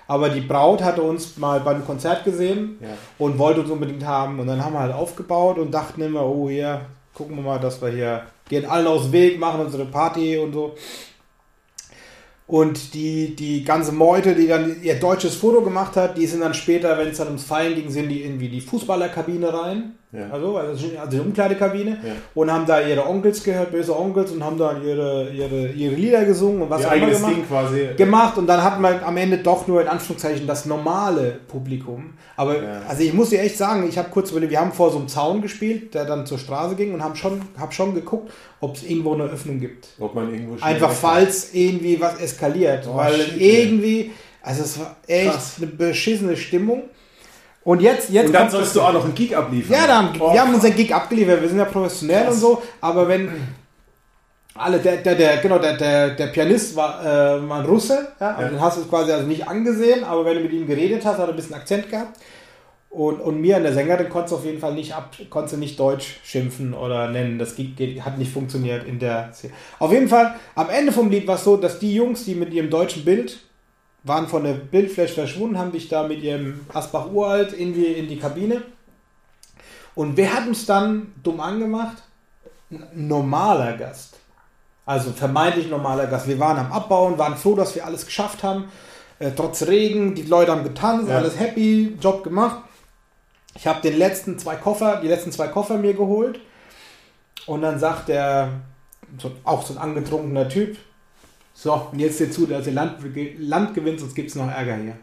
[0.07, 2.89] Aber die Braut hatte uns mal beim Konzert gesehen Ja.
[3.17, 4.39] und wollte uns unbedingt haben.
[4.39, 6.81] Und dann haben wir halt aufgebaut und dachten immer, oh hier,
[7.13, 10.53] gucken wir mal, dass wir hier gehen allen aus dem Weg, machen unsere Party und
[10.53, 10.75] so.
[12.45, 16.53] Und die, die ganze Meute, die dann ihr deutsches Foto gemacht hat, die sind dann
[16.53, 19.93] später, wenn es dann ums Fallen ging, sind die in wie die Fußballerkabine rein.
[20.13, 20.29] Ja.
[20.31, 21.89] Also, also die Umkleidekabine.
[21.91, 21.97] Ja.
[22.35, 26.23] Und haben da ihre Onkels gehört, böse Onkels, und haben dann ihre, ihre, ihre Lieder
[26.25, 27.87] gesungen und was Ihr auch immer gemacht Ding quasi.
[27.97, 32.13] gemacht und dann hat man am Ende doch nur in Anführungszeichen das normale Publikum.
[32.35, 32.81] Aber Ja.
[32.87, 35.07] also ich muss dir echt sagen, ich habe kurz überlegt, wir haben vor so einem
[35.07, 38.83] Zaun gespielt, der dann zur Straße ging und haben schon, hab schon geguckt, ob es
[38.83, 39.87] irgendwo eine Öffnung gibt.
[39.99, 42.87] Ob man irgendwo Einfach falls irgendwie was eskaliert.
[42.87, 44.11] Oh, weil shit, irgendwie,
[44.43, 45.55] also es war echt Krass.
[45.57, 46.83] eine beschissene Stimmung.
[47.65, 49.73] Und jetzt, jetzt Und dann kommt sollst du auch noch einen Gig abliefern.
[49.75, 52.33] ja, da haben, Oh, wir haben unseren Gig abgeliefert, wir sind ja professionell Krass.
[52.35, 53.29] und so, aber wenn
[54.55, 58.29] alle, der, der, der, genau, der, der, der Pianist war, äh, war ein Russe, ja,
[58.31, 58.49] also Ja.
[58.49, 61.27] den hast du quasi also nicht angesehen, aber wenn du mit ihm geredet hast, hat
[61.27, 62.19] er ein bisschen Akzent gehabt.
[62.91, 65.57] Und, und mir an der Sängerin konntest du auf jeden Fall nicht ab, konntest du
[65.59, 67.39] nicht Deutsch schimpfen oder nennen.
[67.39, 69.53] Das geht, geht, hat nicht funktioniert in der Szene.
[69.79, 72.53] Auf jeden Fall, am Ende vom Lied war es so, dass die Jungs, die mit
[72.53, 73.39] ihrem deutschen Bild
[74.03, 78.07] waren von der Bildfläche verschwunden, haben dich da mit ihrem Asbach Uralt in die, in
[78.07, 78.61] die Kabine.
[79.95, 81.97] Und wer hat uns dann dumm angemacht?
[82.71, 84.17] Ein normaler Gast.
[84.85, 86.27] Also vermeintlich normaler Gast.
[86.27, 88.65] Wir waren am Abbauen, waren froh, dass wir alles geschafft haben.
[89.19, 91.17] Äh, trotz Regen, die Leute haben getanzt, Ja.
[91.17, 92.57] alles happy, Job gemacht.
[93.55, 96.39] Ich habe den letzten zwei Koffer, die letzten zwei Koffer mir geholt.
[97.45, 98.49] Und dann sagt der,
[99.19, 100.77] so, auch so ein angetrunkener Typ,
[101.53, 102.95] so, und jetzt dir zu, dass ihr Land,
[103.39, 104.95] Land gewinnt, sonst gibt es noch Ärger hier.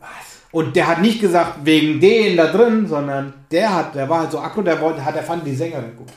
[0.00, 0.08] Was?
[0.50, 4.32] Und der hat nicht gesagt, wegen denen da drin, sondern der hat, der war halt
[4.32, 6.08] so aggro, der wollte, hat, der fand die Sängerin gut.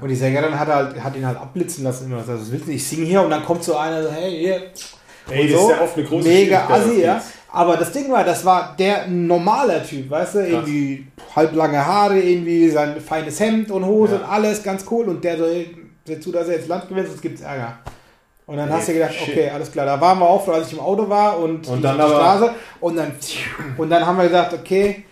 [0.00, 2.86] Und die Sängerin hat halt, hat ihn halt abblitzen lassen, immer was willst du, ich
[2.86, 4.62] singe hier und dann kommt so einer so, hey, hier.
[5.28, 5.70] Ey, und das so.
[5.70, 7.22] ist ja oft eine große Mega assi, ja.
[7.50, 12.68] Aber das Ding war, das war der normaler Typ, weißt du, irgendwie halblange Haare, irgendwie
[12.68, 14.20] sein feines Hemd und Hose Ja.
[14.20, 17.08] und alles ganz cool und der so, hey, seh zu, dass er jetzt Land gewinnt,
[17.08, 17.78] sonst gibt's Ärger.
[18.46, 19.28] Und dann Ey, hast du gedacht, shit.
[19.30, 21.96] okay, alles klar, da waren wir auch, als ich im Auto war und, Und dann
[21.96, 23.12] die aber- Straße und dann,
[23.78, 25.04] und dann haben wir gesagt, okay,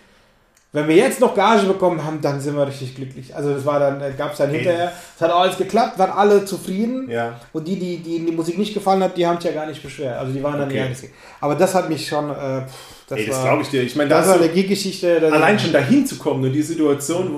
[0.71, 3.35] wenn wir jetzt noch Gage bekommen haben, dann sind wir richtig glücklich.
[3.35, 7.09] Also das war dann, gab es dann hinterher, es hat alles geklappt, waren alle zufrieden.
[7.11, 7.39] Ja.
[7.53, 9.83] Und die, die, die die Musik nicht gefallen hat, die haben sich ja gar nicht
[9.83, 10.17] beschwert.
[10.17, 10.89] Also die waren dann Okay.
[10.89, 11.03] nicht.
[11.41, 12.63] Aber das hat mich schon, äh,
[13.07, 13.83] das, Ey, das glaube ich dir.
[13.83, 15.29] Ich meine, das da war eine Gig-Geschichte.
[15.31, 17.37] allein schon dahin zu kommen und die Situation, wo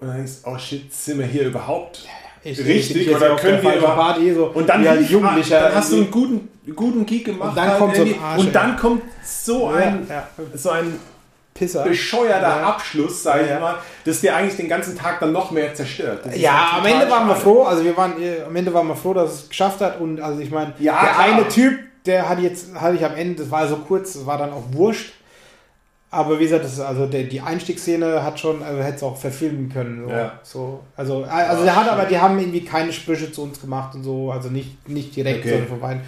[0.00, 2.04] und dann denkst, oh shit, sind wir hier überhaupt?
[2.44, 5.60] Ich, richtig, ich oder können wir über- Party so Und dann, lief- Jugendlicher.
[5.60, 7.50] dann hast du einen guten, guten Gig gemacht.
[7.50, 8.14] Und dann halt kommt so ein.
[8.22, 10.98] Arsch, Und dann kommt so ein, ja, so ein
[11.54, 11.84] Pisser.
[11.84, 12.66] bescheuerter Ja.
[12.66, 13.60] Abschluss, sag ich Ja.
[13.60, 16.22] mal, das dir eigentlich den ganzen Tag dann noch mehr zerstört.
[16.36, 17.62] Ja, halt am Ende waren wir froh.
[17.64, 20.00] Also wir waren, äh, am Ende waren wir froh, dass es geschafft hat.
[20.00, 21.24] Und also ich meine, Ja, der klar.
[21.24, 24.36] eine Typ, der hat jetzt, hatte ich am Ende, das war so kurz, das war
[24.36, 25.12] dann auch wurscht.
[26.14, 29.68] Aber wie gesagt, das also der, die Einstiegsszene hat schon, also hätte es auch verfilmen
[29.68, 30.04] können.
[30.04, 30.10] So.
[30.10, 30.38] Ja.
[30.42, 34.04] so also, also der hat aber, die haben irgendwie keine Sprüche zu uns gemacht und
[34.04, 35.48] so, also nicht, nicht direkt, Okay.
[35.50, 36.00] sondern vorbei.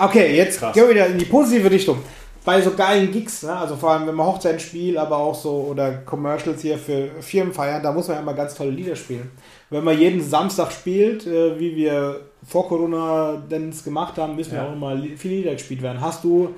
[0.00, 0.74] Okay, jetzt Krass.
[0.74, 1.98] gehen wir wieder in die positive Richtung.
[2.44, 3.54] Bei so geilen Gigs, ne?
[3.56, 7.52] also vor allem wenn man Hochzeiten spielt, aber auch so oder Commercials hier für Firmen
[7.52, 9.30] feiern, da muss man ja immer ganz tolle Lieder spielen.
[9.70, 14.56] Wenn man jeden Samstag spielt, äh, wie wir vor Corona denn es gemacht haben, müssen
[14.56, 14.66] Ja.
[14.66, 16.00] auch immer viele Lieder gespielt werden.
[16.00, 16.52] Hast du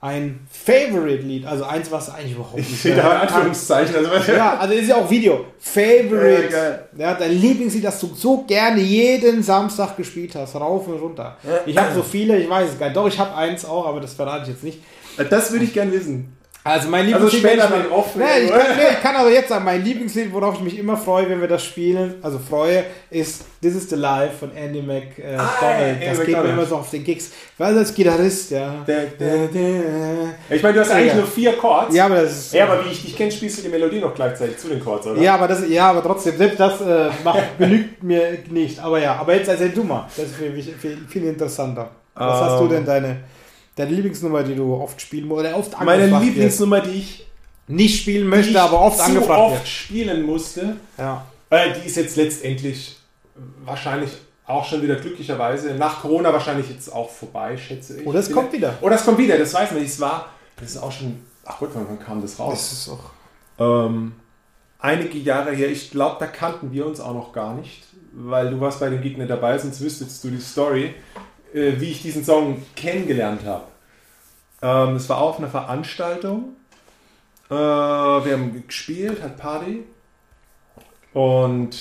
[0.00, 3.96] ein Favorite-Lied, also eins, was eigentlich überhaupt Ich nicht sehe da Anführungszeichen.
[3.96, 5.46] Also, ja, also ist ja auch Video.
[5.58, 6.50] Favorite.
[6.52, 6.78] Ja.
[6.98, 11.36] Ja, dein Lieblingslied, das du so gerne jeden Samstag gespielt hast, rauf und runter.
[11.64, 12.96] Ich habe so viele, ich weiß es gar nicht.
[12.96, 14.80] Doch, ich habe eins auch, aber das verrate ich jetzt nicht.
[15.30, 16.36] Das würde ich gern wissen.
[16.66, 18.20] Also mein Also ich mir- offen.
[18.20, 20.96] Nee, ich, kann, nee, ich kann aber jetzt sagen, mein Lieblingslied, worauf ich mich immer
[20.96, 25.40] freue, wenn wir das spielen, also freue, ist This is the Life von Andy McDonald.
[25.60, 27.30] Ah, Andy das geht mir immer so auf den Gigs.
[27.58, 28.84] Weil als Gitarrist, ja.
[30.48, 31.14] Ich meine, du hast eigentlich Ja.
[31.16, 31.94] nur vier Chords.
[31.94, 32.52] Ja, aber das ist.
[32.54, 35.06] Ja, aber wie ich dich kenne, spielst du die Melodie noch gleichzeitig zu den Chords,
[35.06, 35.20] oder?
[35.20, 38.78] Ja, aber das, ja, aber trotzdem, selbst das äh, macht, genügt mir nicht.
[38.78, 40.06] Aber ja, aber jetzt erzähl du mal.
[40.16, 41.90] Das ist für mich viel, viel interessanter.
[42.14, 42.70] Was hast du Ähm.
[42.70, 43.16] denn deine,
[43.76, 47.28] deine Lieblingsnummer, die du oft spielen musst oder oft Meine angefragt Lieblingsnummer, die ich, wird?
[47.78, 49.68] nicht spielen möchte, aber oft so angefragt oft wird.
[49.68, 51.24] spielen musste, Ja.
[51.50, 52.96] äh, die ist jetzt letztendlich
[53.64, 54.10] wahrscheinlich
[54.46, 58.06] auch schon wieder glücklicherweise nach Corona wahrscheinlich jetzt auch vorbei, schätze ich.
[58.06, 58.74] Oh, das kommt wieder.
[58.80, 59.92] Oh, das kommt wieder, das weiß man nicht.
[59.92, 62.52] Es war, das ist auch schon, ach Gott, wann kam das raus?
[62.54, 63.10] Das ist auch.
[63.88, 64.12] Ähm,
[64.78, 68.60] einige Jahre her, ich glaube, da kannten wir uns auch noch gar nicht, weil du
[68.60, 70.94] warst bei dem Gegner dabei, sonst wüsstest du die Story,
[71.56, 73.64] äh, wie ich diesen Song kennengelernt habe.
[74.60, 76.56] Ähm, es war auf einer Veranstaltung.
[77.48, 79.84] Äh, wir haben gespielt, hat Party.
[81.14, 81.76] Und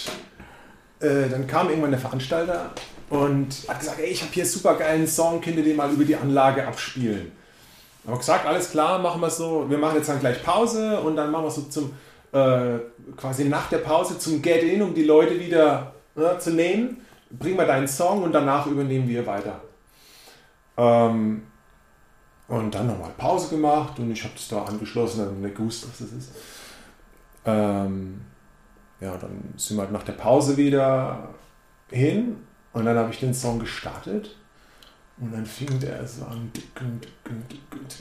[1.01, 2.71] äh, dann kam irgendwann der Veranstalter
[3.09, 6.05] und hat gesagt, ey, ich habe hier super geilen Song, könnt ihr den mal über
[6.05, 7.33] die Anlage abspielen?
[8.05, 9.69] Haben wir gesagt, alles klar, machen wir so.
[9.69, 11.91] Wir machen jetzt dann gleich Pause und dann machen wir so zum,
[12.31, 12.79] äh,
[13.17, 17.04] quasi nach der Pause zum Get-In, um die Leute wieder ne, zu nehmen.
[17.37, 19.61] Bring mal deinen Song und danach übernehmen wir weiter.
[20.77, 21.43] Ähm,
[22.47, 25.97] und dann nochmal Pause gemacht und ich habe das da angeschlossen, dann nicht gewusst, was
[25.99, 26.31] das ist.
[27.45, 28.21] Ähm,
[28.99, 31.29] ja, dann sind wir halt nach der Pause wieder
[31.89, 32.37] hin
[32.73, 34.35] und dann habe ich den Song gestartet.
[35.17, 36.51] Und dann fing der so an,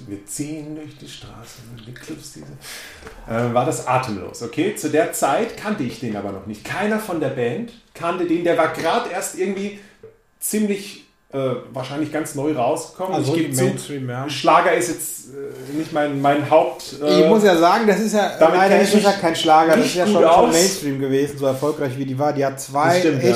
[0.09, 2.47] wir ziehen durch die Straße und die Clubs diese.
[3.33, 4.75] Äh, war das atemlos, okay?
[4.75, 6.65] Zu der Zeit kannte ich den aber noch nicht.
[6.65, 8.43] Keiner von der Band kannte den.
[8.43, 9.79] Der war gerade erst irgendwie
[10.41, 11.39] ziemlich, äh,
[11.73, 13.15] wahrscheinlich ganz neu rausgekommen.
[13.15, 14.29] Also ich gebe zu, Mainstream, ja.
[14.29, 16.97] Schlager ist jetzt äh, nicht mein, mein Haupt.
[17.01, 19.77] Äh, Ich muss ja sagen, das ist ja damit leider kenn ist ja kein Schlager,
[19.77, 20.51] das ist ja schon, schon.
[20.51, 22.33] Mainstream gewesen, so erfolgreich wie die war.
[22.33, 23.31] Die hat zwei stimmt, ja.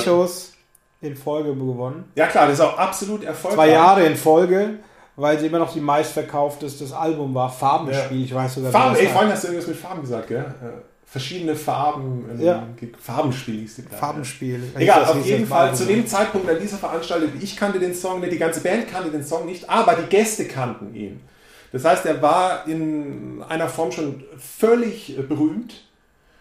[1.00, 2.10] In Folge gewonnen.
[2.16, 3.56] ja klar, das ist auch absolut erfolgreich.
[3.56, 4.70] Zwei Jahre in Folge,
[5.14, 7.50] weil sie immer noch die meistverkaufteste Album war.
[7.50, 10.38] Farbenspiel, ich weiß sogar Farben, ey, vorhin hast du irgendwas mit Farben gesagt, gell?
[10.40, 12.38] Äh, verschiedene Farben.
[12.40, 12.66] Ja.
[13.00, 13.96] Farbenspiel hieß die Platte.
[14.00, 14.62] Farbenspiel.
[14.76, 18.20] Egal, Das auf jeden Fall zu dem Zeitpunkt an dieser Veranstaltung, ich kannte den Song
[18.20, 21.20] nicht, die ganze Band kannte den Song nicht, aber die Gäste kannten ihn.
[21.70, 25.84] Das heißt, er war in einer Form schon völlig äh, berühmt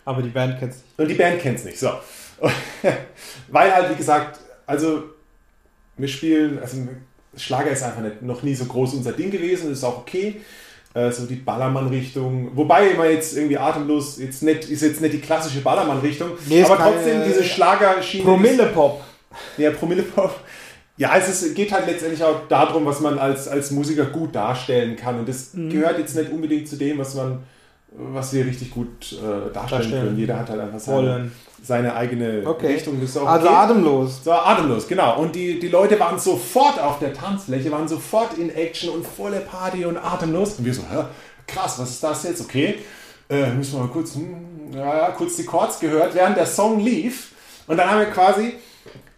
[0.06, 1.80] Aber die Band kennst du und die Band kennt es nicht.
[1.80, 1.92] So.
[3.50, 5.04] Weil halt, wie gesagt, also
[5.98, 6.78] wir spielen, also
[7.36, 10.42] Schlager ist einfach nicht, noch nie so groß unser Ding gewesen, ist auch okay.
[10.94, 12.52] Äh, so die Ballermann-Richtung.
[12.56, 16.78] Wobei man jetzt irgendwie atemlos, jetzt nicht, ist jetzt nicht die klassische Ballermann-Richtung, Nee, aber
[16.78, 18.24] trotzdem diese Schlagerschiene.
[18.24, 19.04] Promille-Pop.
[19.58, 20.40] Ja, Promillepop.
[20.96, 24.96] Ja, es ist, geht halt letztendlich auch darum, was man als, als Musiker gut darstellen
[24.96, 25.20] kann.
[25.20, 25.70] Und das Mhm.
[25.70, 27.44] gehört jetzt nicht unbedingt zu dem, was man,
[27.92, 29.16] was wir richtig gut äh,
[29.54, 30.06] darstellen, Darstellen.
[30.06, 30.18] können.
[30.18, 31.32] Jeder hat halt einfach seine, Wollen.
[31.64, 32.74] Seine eigene Okay.
[32.74, 33.02] Richtung.
[33.18, 34.24] Auch Also atemlos.
[34.24, 35.20] So, atemlos, genau.
[35.20, 39.40] Und die, die Leute waren sofort auf der Tanzfläche, waren sofort in Action und volle
[39.40, 40.56] Party und atemlos.
[40.60, 41.06] Und wir so, hä,
[41.48, 42.42] krass, was ist das jetzt?
[42.42, 42.76] Okay,
[43.30, 47.32] äh, müssen wir mal kurz, hm, ja, kurz die Chords gehört, während der Song lief.
[47.68, 48.54] Und dann haben wir quasi,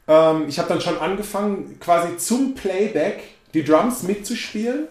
[0.07, 3.21] ähm, ich habe dann schon angefangen, quasi zum Playback
[3.53, 4.87] die Drums mitzuspielen,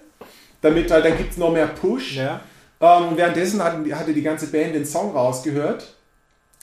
[0.61, 2.17] damit halt, dann gibt es noch mehr Push.
[2.17, 2.41] Ja.
[2.81, 5.95] Ähm, währenddessen hatten, hatte die ganze Band den Song rausgehört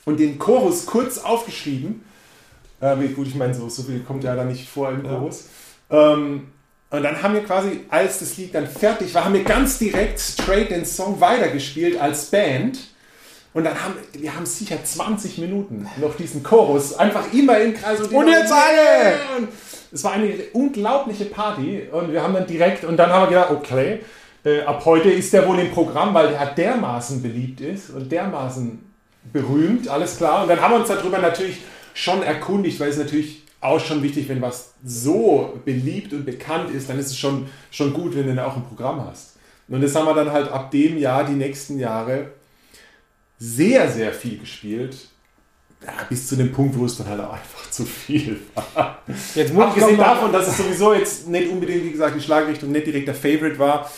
[0.06, 2.04] und den Chorus kurz aufgeschrieben.
[2.80, 5.12] Äh, gut, ich meine, so, so viel kommt ja da nicht vor im Ja.
[5.12, 5.46] Chorus.
[5.90, 6.48] Ähm,
[6.92, 10.20] und dann haben wir quasi, als das Lied dann fertig war, haben wir ganz direkt
[10.20, 12.80] straight den Song weitergespielt als Band.
[13.54, 18.02] Und dann haben wir haben sicher 20 Minuten noch diesen Chorus einfach immer im Kreis
[18.02, 19.48] und, Und jetzt alle!
[19.94, 23.52] Es war eine unglaubliche Party und wir haben dann direkt und dann haben wir gedacht,
[23.52, 24.02] okay,
[24.44, 28.85] äh, ab heute ist der wohl im Programm, weil der dermaßen beliebt ist und dermaßen
[29.32, 30.44] berühmt, alles klar.
[30.44, 31.60] Und dann haben wir uns darüber natürlich
[31.94, 36.90] schon erkundigt, weil es natürlich auch schon wichtig, wenn was so beliebt und bekannt ist,
[36.90, 39.38] dann ist es schon, schon gut, wenn du dann auch ein Programm hast.
[39.68, 42.32] Und das haben wir dann halt ab dem Jahr, die nächsten Jahre,
[43.40, 44.96] sehr, sehr viel gespielt.
[45.86, 49.00] Ja, bis zu dem Punkt, wo es dann halt auch einfach zu viel war.
[49.36, 52.88] Jetzt muss Abgesehen davon, dass es sowieso jetzt nicht unbedingt, wie gesagt, die Schlagrichtung nicht
[52.88, 53.90] direkt der Favorite war.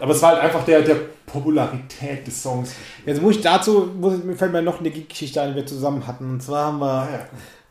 [0.00, 2.74] Aber es war halt einfach der, der Popularität des Songs.
[3.06, 6.06] Jetzt muss ich dazu, muss, mir fällt mir noch eine Geschichte ein, die wir zusammen
[6.06, 6.30] hatten.
[6.30, 7.08] Und zwar haben wir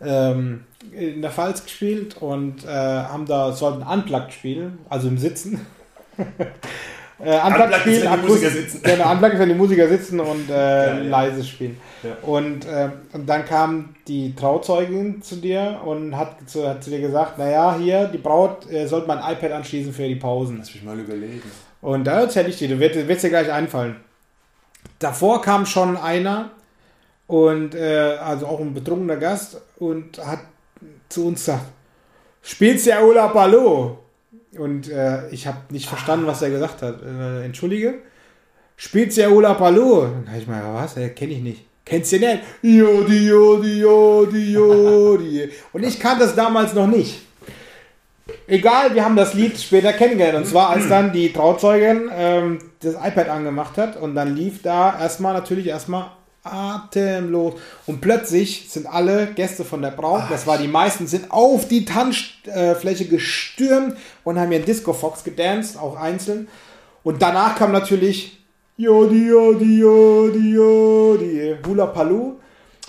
[0.03, 5.65] ähm, in der Pfalz gespielt und äh, haben da, sollten Unplugged spielen, also im Sitzen.
[6.17, 8.81] äh, Unplugged ist, wenn die Musiker sitzen.
[8.83, 11.09] Genau, Unplugged ist, wenn die Musiker sitzen und äh, ja.
[11.09, 11.77] leise spielen.
[12.03, 12.17] Ja.
[12.21, 16.99] Und, äh, und dann kam die Trauzeugin zu dir und hat zu, hat zu dir
[16.99, 20.57] gesagt, naja, hier, die Braut äh, sollte man ein iPad anschließen für die Pausen.
[20.59, 21.49] Lass mich mal überlegen.
[21.83, 23.97] Und da erzähle ich dir, du wirst, wirst dir gleich einfallen.
[24.99, 26.51] Davor kam schon einer
[27.27, 30.39] und äh, also auch ein betrunkener Gast und hat
[31.09, 31.65] zu uns gesagt,
[32.41, 33.99] spielst ja Ola Ballo?
[34.57, 37.01] Und äh, ich habe nicht verstanden, was er gesagt hat.
[37.01, 37.95] Äh, Entschuldige?
[38.77, 40.03] Spielst ja Ola Ballo?
[40.03, 40.95] Dann habe ich mal, was?
[40.95, 41.65] Äh, Kenne ich nicht.
[41.83, 42.39] Kennst du nicht?
[42.61, 45.49] Jodi, Jodi, Jodi, Jodi.
[45.73, 47.23] Und ich kannte das damals noch nicht.
[48.47, 50.37] Egal, wir haben das Lied später kennengelernt.
[50.37, 54.99] Und zwar, als dann die Trauzeugin ähm, das iPad angemacht hat und dann lief da
[54.99, 56.07] erstmal natürlich erstmal
[56.43, 57.53] atemlos.
[57.85, 61.85] Und plötzlich sind alle Gäste von der Braut, das war die meisten, sind auf die
[61.85, 66.47] Tanzfläche gestürmt und haben ihren Disco Fox gedanced, auch einzeln.
[67.03, 68.43] Und danach kam natürlich
[68.75, 72.33] Jodi, Jodi, Jodi, Jodi, Hula Palu.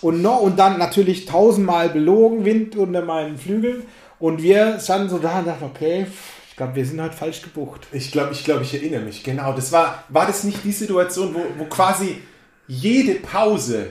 [0.00, 3.84] Und, no, und dann natürlich tausendmal belogen, Wind unter meinen Flügeln.
[4.18, 6.06] Und wir standen so da und dachten, okay,
[6.50, 7.86] ich glaube, wir sind halt falsch gebucht.
[7.92, 9.22] Ich glaube, ich, glaub, ich erinnere mich.
[9.24, 12.22] Genau, das war, war das nicht die Situation, wo, wo quasi
[12.68, 13.88] jede Pause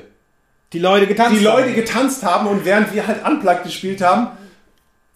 [0.72, 1.38] Die Leute getanzt.
[1.40, 1.76] die Leute haben.
[1.76, 4.28] getanzt haben und während wir halt Unplugged gespielt haben,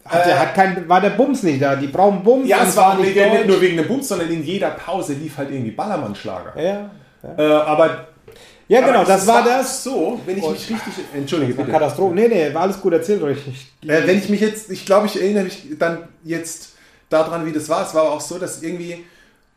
[0.06, 1.76] hat, der, hat kein, war der Bums nicht da.
[1.76, 2.48] Die brauchen Bums.
[2.48, 5.38] ja, es war auch nicht nicht, nur wegen dem Bums, sondern in jeder Pause lief
[5.38, 6.54] halt irgendwie Ballermann-Schlager.
[6.62, 6.90] Ja,
[7.38, 8.08] Äh, aber
[8.68, 9.84] ja genau, das war das.
[9.84, 10.94] so, wenn ich mich richtig.
[11.14, 11.72] Entschuldige, bitte.
[11.72, 12.16] Katastrophe.
[12.16, 13.38] Nee, nee, war alles gut erzählt euch.
[13.48, 16.74] Ich, Äh, wenn ich mich jetzt, ich glaube, ich erinnere mich dann jetzt
[17.10, 17.86] daran, wie das war.
[17.86, 19.06] Es war aber auch so, dass irgendwie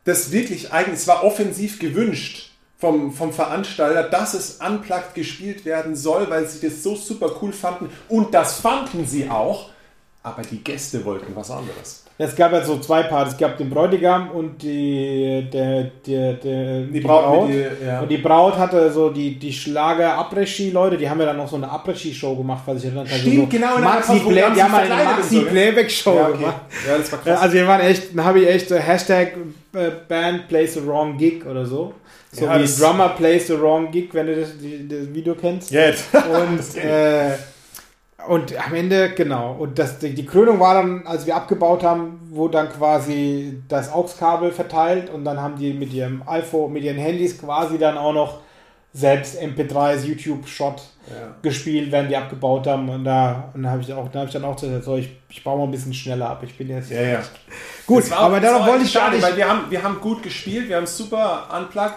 [0.05, 5.95] das wirklich eigentlich, es war offensiv gewünscht vom, vom Veranstalter, dass es unplugged gespielt werden
[5.95, 7.91] soll, weil sie das so super cool fanden.
[8.09, 9.71] Und das fanden sie auch.
[10.23, 12.05] Aber die Gäste wollten was anderes.
[12.23, 13.33] Es gab ja so zwei Parts.
[13.33, 18.01] Es gab den Bräutigam und die, der, der, der, Die Braut mit die- ja.
[18.01, 21.49] Und die Braut hatte so die, die schlager après leute die haben ja dann noch
[21.49, 23.21] so eine Après-Ski-Show gemacht, was ich erinnert habe.
[23.21, 25.43] Stimmt, so genau, Maxi Play, die haben eine verkleidet und so, gell?
[25.43, 26.39] Maxi-Playback-Show Ja, okay.
[26.39, 26.57] gemacht.
[26.89, 27.41] ja, das war krass.
[27.41, 29.33] Also wir waren echt, dann habe ich echt so Hashtag
[29.75, 31.95] äh, Band plays the wrong gig oder so.
[32.33, 35.71] So Ja, wie Drummer plays the wrong gig, wenn du das, die, das Video kennst.
[35.73, 36.05] Jetzt.
[36.15, 37.31] Und, äh,
[38.31, 39.57] und am Ende, genau.
[39.59, 43.93] Und das, die, die Krönung war dann, als wir abgebaut haben, wurde dann quasi das
[43.93, 48.13] AUX-Kabel verteilt und dann haben die mit ihrem iPhone, mit ihren Handys quasi dann auch
[48.13, 48.39] noch
[48.93, 51.15] selbst MP3s YouTube-Shot Ja.
[51.43, 52.89] gespielt, während die abgebaut haben.
[52.89, 55.11] Und da, und da habe ich, auch- da hab ich dann auch gesagt, so, ich,
[55.29, 56.43] ich baue mal ein bisschen schneller ab.
[56.45, 56.91] Ich bin jetzt.
[56.91, 57.21] Ja, ja.
[57.87, 59.21] Gut, aber darauf wollte ich schade.
[59.23, 61.97] Weil wir haben, wir haben gut gespielt, wir haben super unplugged,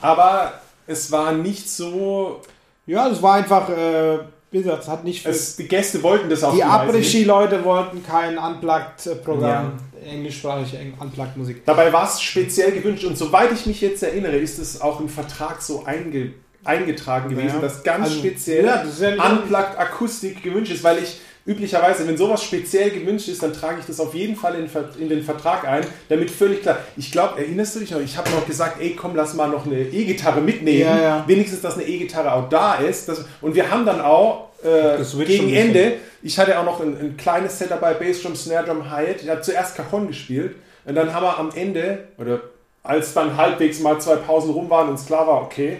[0.00, 0.52] aber
[0.86, 2.40] es war nicht so.
[2.86, 4.18] Ja, das war einfach, äh,
[4.62, 5.24] gesagt, es hat nicht.
[5.26, 6.62] Es, die Gäste wollten das auch die.
[6.62, 9.72] Après-Ski-Leute wollten kein Unplugged-Programm,
[10.04, 11.64] englischsprachige Eng- Unplugged-Musik.
[11.64, 15.08] Dabei war es speziell gewünscht und soweit ich mich jetzt erinnere, ist es auch im
[15.08, 16.32] Vertrag so einge,
[16.64, 17.60] eingetragen gewesen, Ja.
[17.60, 22.16] dass ganz Also, speziell ja, ja nicht- Unplugged Akustik gewünscht ist, weil ich üblicherweise, wenn
[22.16, 24.68] sowas speziell gewünscht ist, dann trage ich das auf jeden Fall in,
[25.00, 26.78] in den Vertrag ein, damit völlig klar.
[26.96, 28.00] Ich glaube, erinnerst du dich noch?
[28.00, 30.80] Ich habe noch gesagt, ey, komm, lass mal noch eine E-Gitarre mitnehmen.
[30.80, 31.24] Ja, ja.
[31.26, 33.08] Wenigstens, dass eine E-Gitarre auch da ist.
[33.08, 35.52] Das, und wir haben dann auch äh, gegen.
[35.52, 39.22] Ende, ich hatte auch noch ein, ein kleines Set dabei, Bassdrum, Snare Drum, Hi-Hat.
[39.22, 42.40] Ich habe zuerst Cajon gespielt und dann haben wir am Ende, oder
[42.82, 45.78] als dann halbwegs mal zwei Pausen rum waren und es klar war, okay,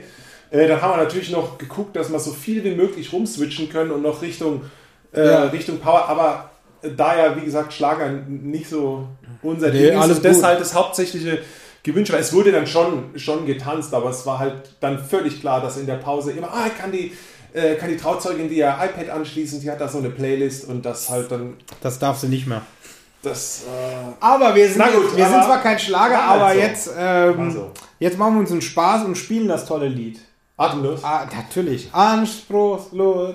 [0.51, 3.91] äh, dann haben wir natürlich noch geguckt, dass wir so viel wie möglich rumswitchen können
[3.91, 4.63] und noch Richtung,
[5.15, 5.43] äh, Ja.
[5.45, 6.51] Richtung Power, aber
[6.97, 9.07] da ja, wie gesagt, Schlager nicht so
[9.43, 11.39] unser Nee, Ding ist und das halt hauptsächliche
[11.83, 12.19] gewünscht war.
[12.21, 15.87] Es wurde dann schon, schon getanzt, aber es war halt dann völlig klar, dass in
[15.87, 17.13] der Pause immer, ah, kann die,
[17.53, 20.85] äh, kann die Trauzeugin die ja iPad anschließen, die hat da so eine Playlist und
[20.85, 22.63] das halt dann, Das darf sie nicht mehr.
[23.23, 26.59] das, äh, Aber wir sind, gut, wir aber- sind zwar kein Schlager, halt aber so.
[26.61, 27.71] jetzt, ähm, so.
[27.99, 30.21] jetzt machen wir uns einen Spaß und spielen das tolle Lied.
[30.57, 31.01] atemlos.
[31.03, 31.89] Ah, natürlich.
[31.93, 33.35] Anspruchslos.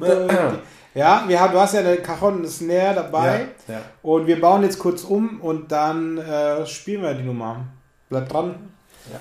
[0.96, 3.48] Ja, wir haben, du hast ja eine Cajon, eine Snare dabei.
[3.68, 3.80] Ja, ja.
[4.02, 7.66] Und wir bauen jetzt kurz um und dann äh, spielen wir die Nummer.
[8.08, 8.54] Bleibt dran.
[9.12, 9.20] Ja.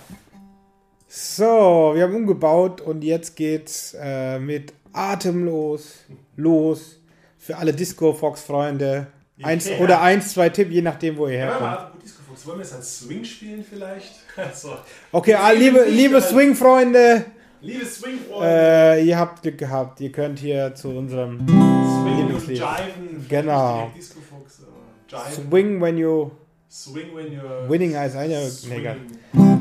[1.08, 5.96] So, wir haben umgebaut und jetzt geht's äh, mit Atemlos
[6.36, 7.00] los.
[7.38, 9.08] Für alle Disco-Fox-Freunde.
[9.44, 9.78] Eins Ja.
[9.80, 11.92] oder eins, zwei Tipp, je nachdem, wo ihr Ja, herkommt.
[11.94, 12.48] gut Disco Fox.
[12.48, 14.14] Wollen wir es als Swing spielen vielleicht?
[14.56, 14.78] so.
[15.12, 17.26] Okay, ah, liebe, liebe Swing-Freunde,
[17.66, 18.48] Liebe Swing-Freunde.
[18.48, 20.00] äh, ihr habt Glück gehabt.
[20.00, 22.48] Ihr könnt hier zu unserem Swing und.
[22.48, 23.26] Jiven.
[23.28, 23.92] Genau.
[23.96, 25.50] Jiven.
[25.50, 26.30] Swing when you
[26.70, 27.68] Swing when you're.
[27.68, 28.42] winning als einer.
[28.70, 28.98] Egal.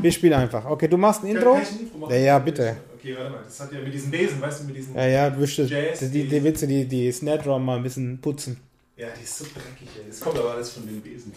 [0.01, 0.65] Wir spielen einfach.
[0.65, 1.53] Okay, du machst ein Intro?
[1.53, 2.13] Kann ich ein Intro machen?
[2.13, 2.77] Ja, ja, bitte.
[2.95, 3.39] Okay, warte mal.
[3.43, 4.95] Das hat ja mit diesen Besen, weißt du, mit diesen.
[4.95, 8.19] Ja, ja, du Jazz, die, die, die du die, die Snare Drum mal ein bisschen
[8.19, 8.59] putzen.
[8.97, 10.03] Ja, die ist so dreckig, ey.
[10.09, 11.31] Das kommt aber alles von den Besen.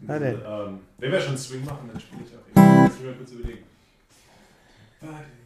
[0.00, 0.34] Na denn.
[0.46, 2.46] ähm, wenn wir schon Swing machen, dann spiele ich auch.
[2.48, 2.84] eben.
[2.84, 3.64] Lass mich mal kurz überlegen.
[5.00, 5.37] Warte.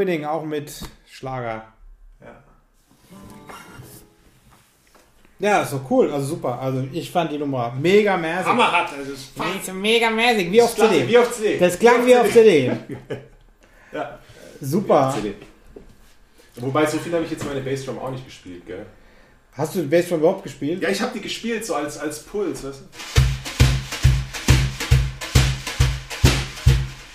[0.00, 0.72] Winning, auch mit
[1.06, 1.62] Schlager.
[2.20, 2.42] Ja.
[5.38, 6.58] Ja, so cool, also super.
[6.60, 8.46] Also ich fand die Nummer mega mäßig.
[8.46, 11.06] Hammerhart, also es Mega, mega mäßig, wie auf CD.
[11.06, 11.58] Wie auf CD.
[11.58, 12.72] Das klang wie auf CD.
[13.92, 14.20] Ja.
[14.60, 15.12] Super.
[15.16, 15.34] CD.
[16.54, 18.86] Wobei, so viel habe ich jetzt meine Bassdrum auch nicht gespielt, gell?
[19.54, 20.80] Hast du Bassdrum überhaupt gespielt?
[20.80, 22.84] Ja, ich habe die gespielt, so als, als Puls, weißt du?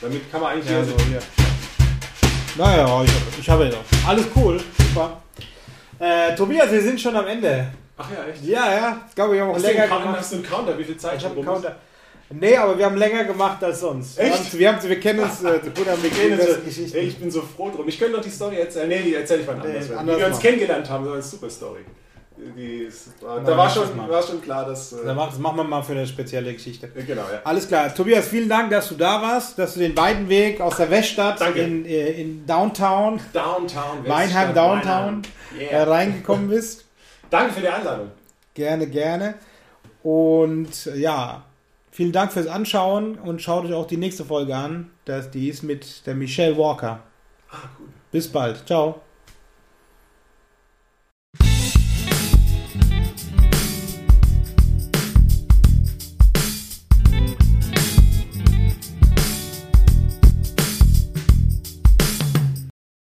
[0.01, 1.44] Damit kann man eigentlich Ja, hier so hier.
[2.57, 4.07] Naja, ich, ich habe ja noch.
[4.07, 5.21] Alles cool, super.
[5.99, 7.67] Äh, Tobias, wir sind schon am Ende.
[7.97, 8.43] Ach ja, echt?
[8.43, 10.19] Ja, ja, ich glaube, wir haben auch Hast du, länger einen Counter, gemacht.
[10.19, 11.53] hast du einen Counter, wie viel Zeit Ich habe einen ist?
[11.53, 11.75] Counter.
[12.31, 14.17] Nee, aber wir haben länger gemacht als sonst.
[14.19, 14.57] Echt?
[14.57, 16.97] Wir, haben, wir kennen uns, äh, kennen Also, uns Geschichten.
[16.97, 17.87] ey, ich bin so froh drum.
[17.87, 18.89] Ich könnte noch die Story erzählen.
[18.89, 19.89] Nee, die erzähle ich mal Nee, anders.
[19.89, 21.81] Wie anders wir uns kennengelernt haben, das war eine super Story.
[22.37, 24.91] Die ist, da war schon, war schon klar, dass.
[24.91, 26.87] Äh, Das machen- das machen wir mal für eine spezielle Geschichte.
[26.89, 27.39] genau, ja.
[27.45, 27.93] Alles klar.
[27.95, 31.39] Tobias, vielen Dank, dass du da warst, dass du den weiten Weg aus der Weststadt
[31.39, 31.59] Danke.
[31.61, 35.21] in, äh, in Downtown, Downtown, Weinheim Downtown,
[35.57, 35.83] äh, Yeah.
[35.85, 36.83] reingekommen bist.
[37.29, 38.11] Danke für die Einladung.
[38.53, 39.35] Gerne, gerne.
[40.03, 41.43] Und äh, ja,
[41.91, 44.91] vielen Dank fürs Anschauen und schaut euch auch die nächste Folge an.
[45.05, 46.99] Das, die ist mit der Michelle Walker.
[47.49, 47.87] Ah, cool.
[48.11, 48.67] Bis bald.
[48.67, 49.01] Ciao.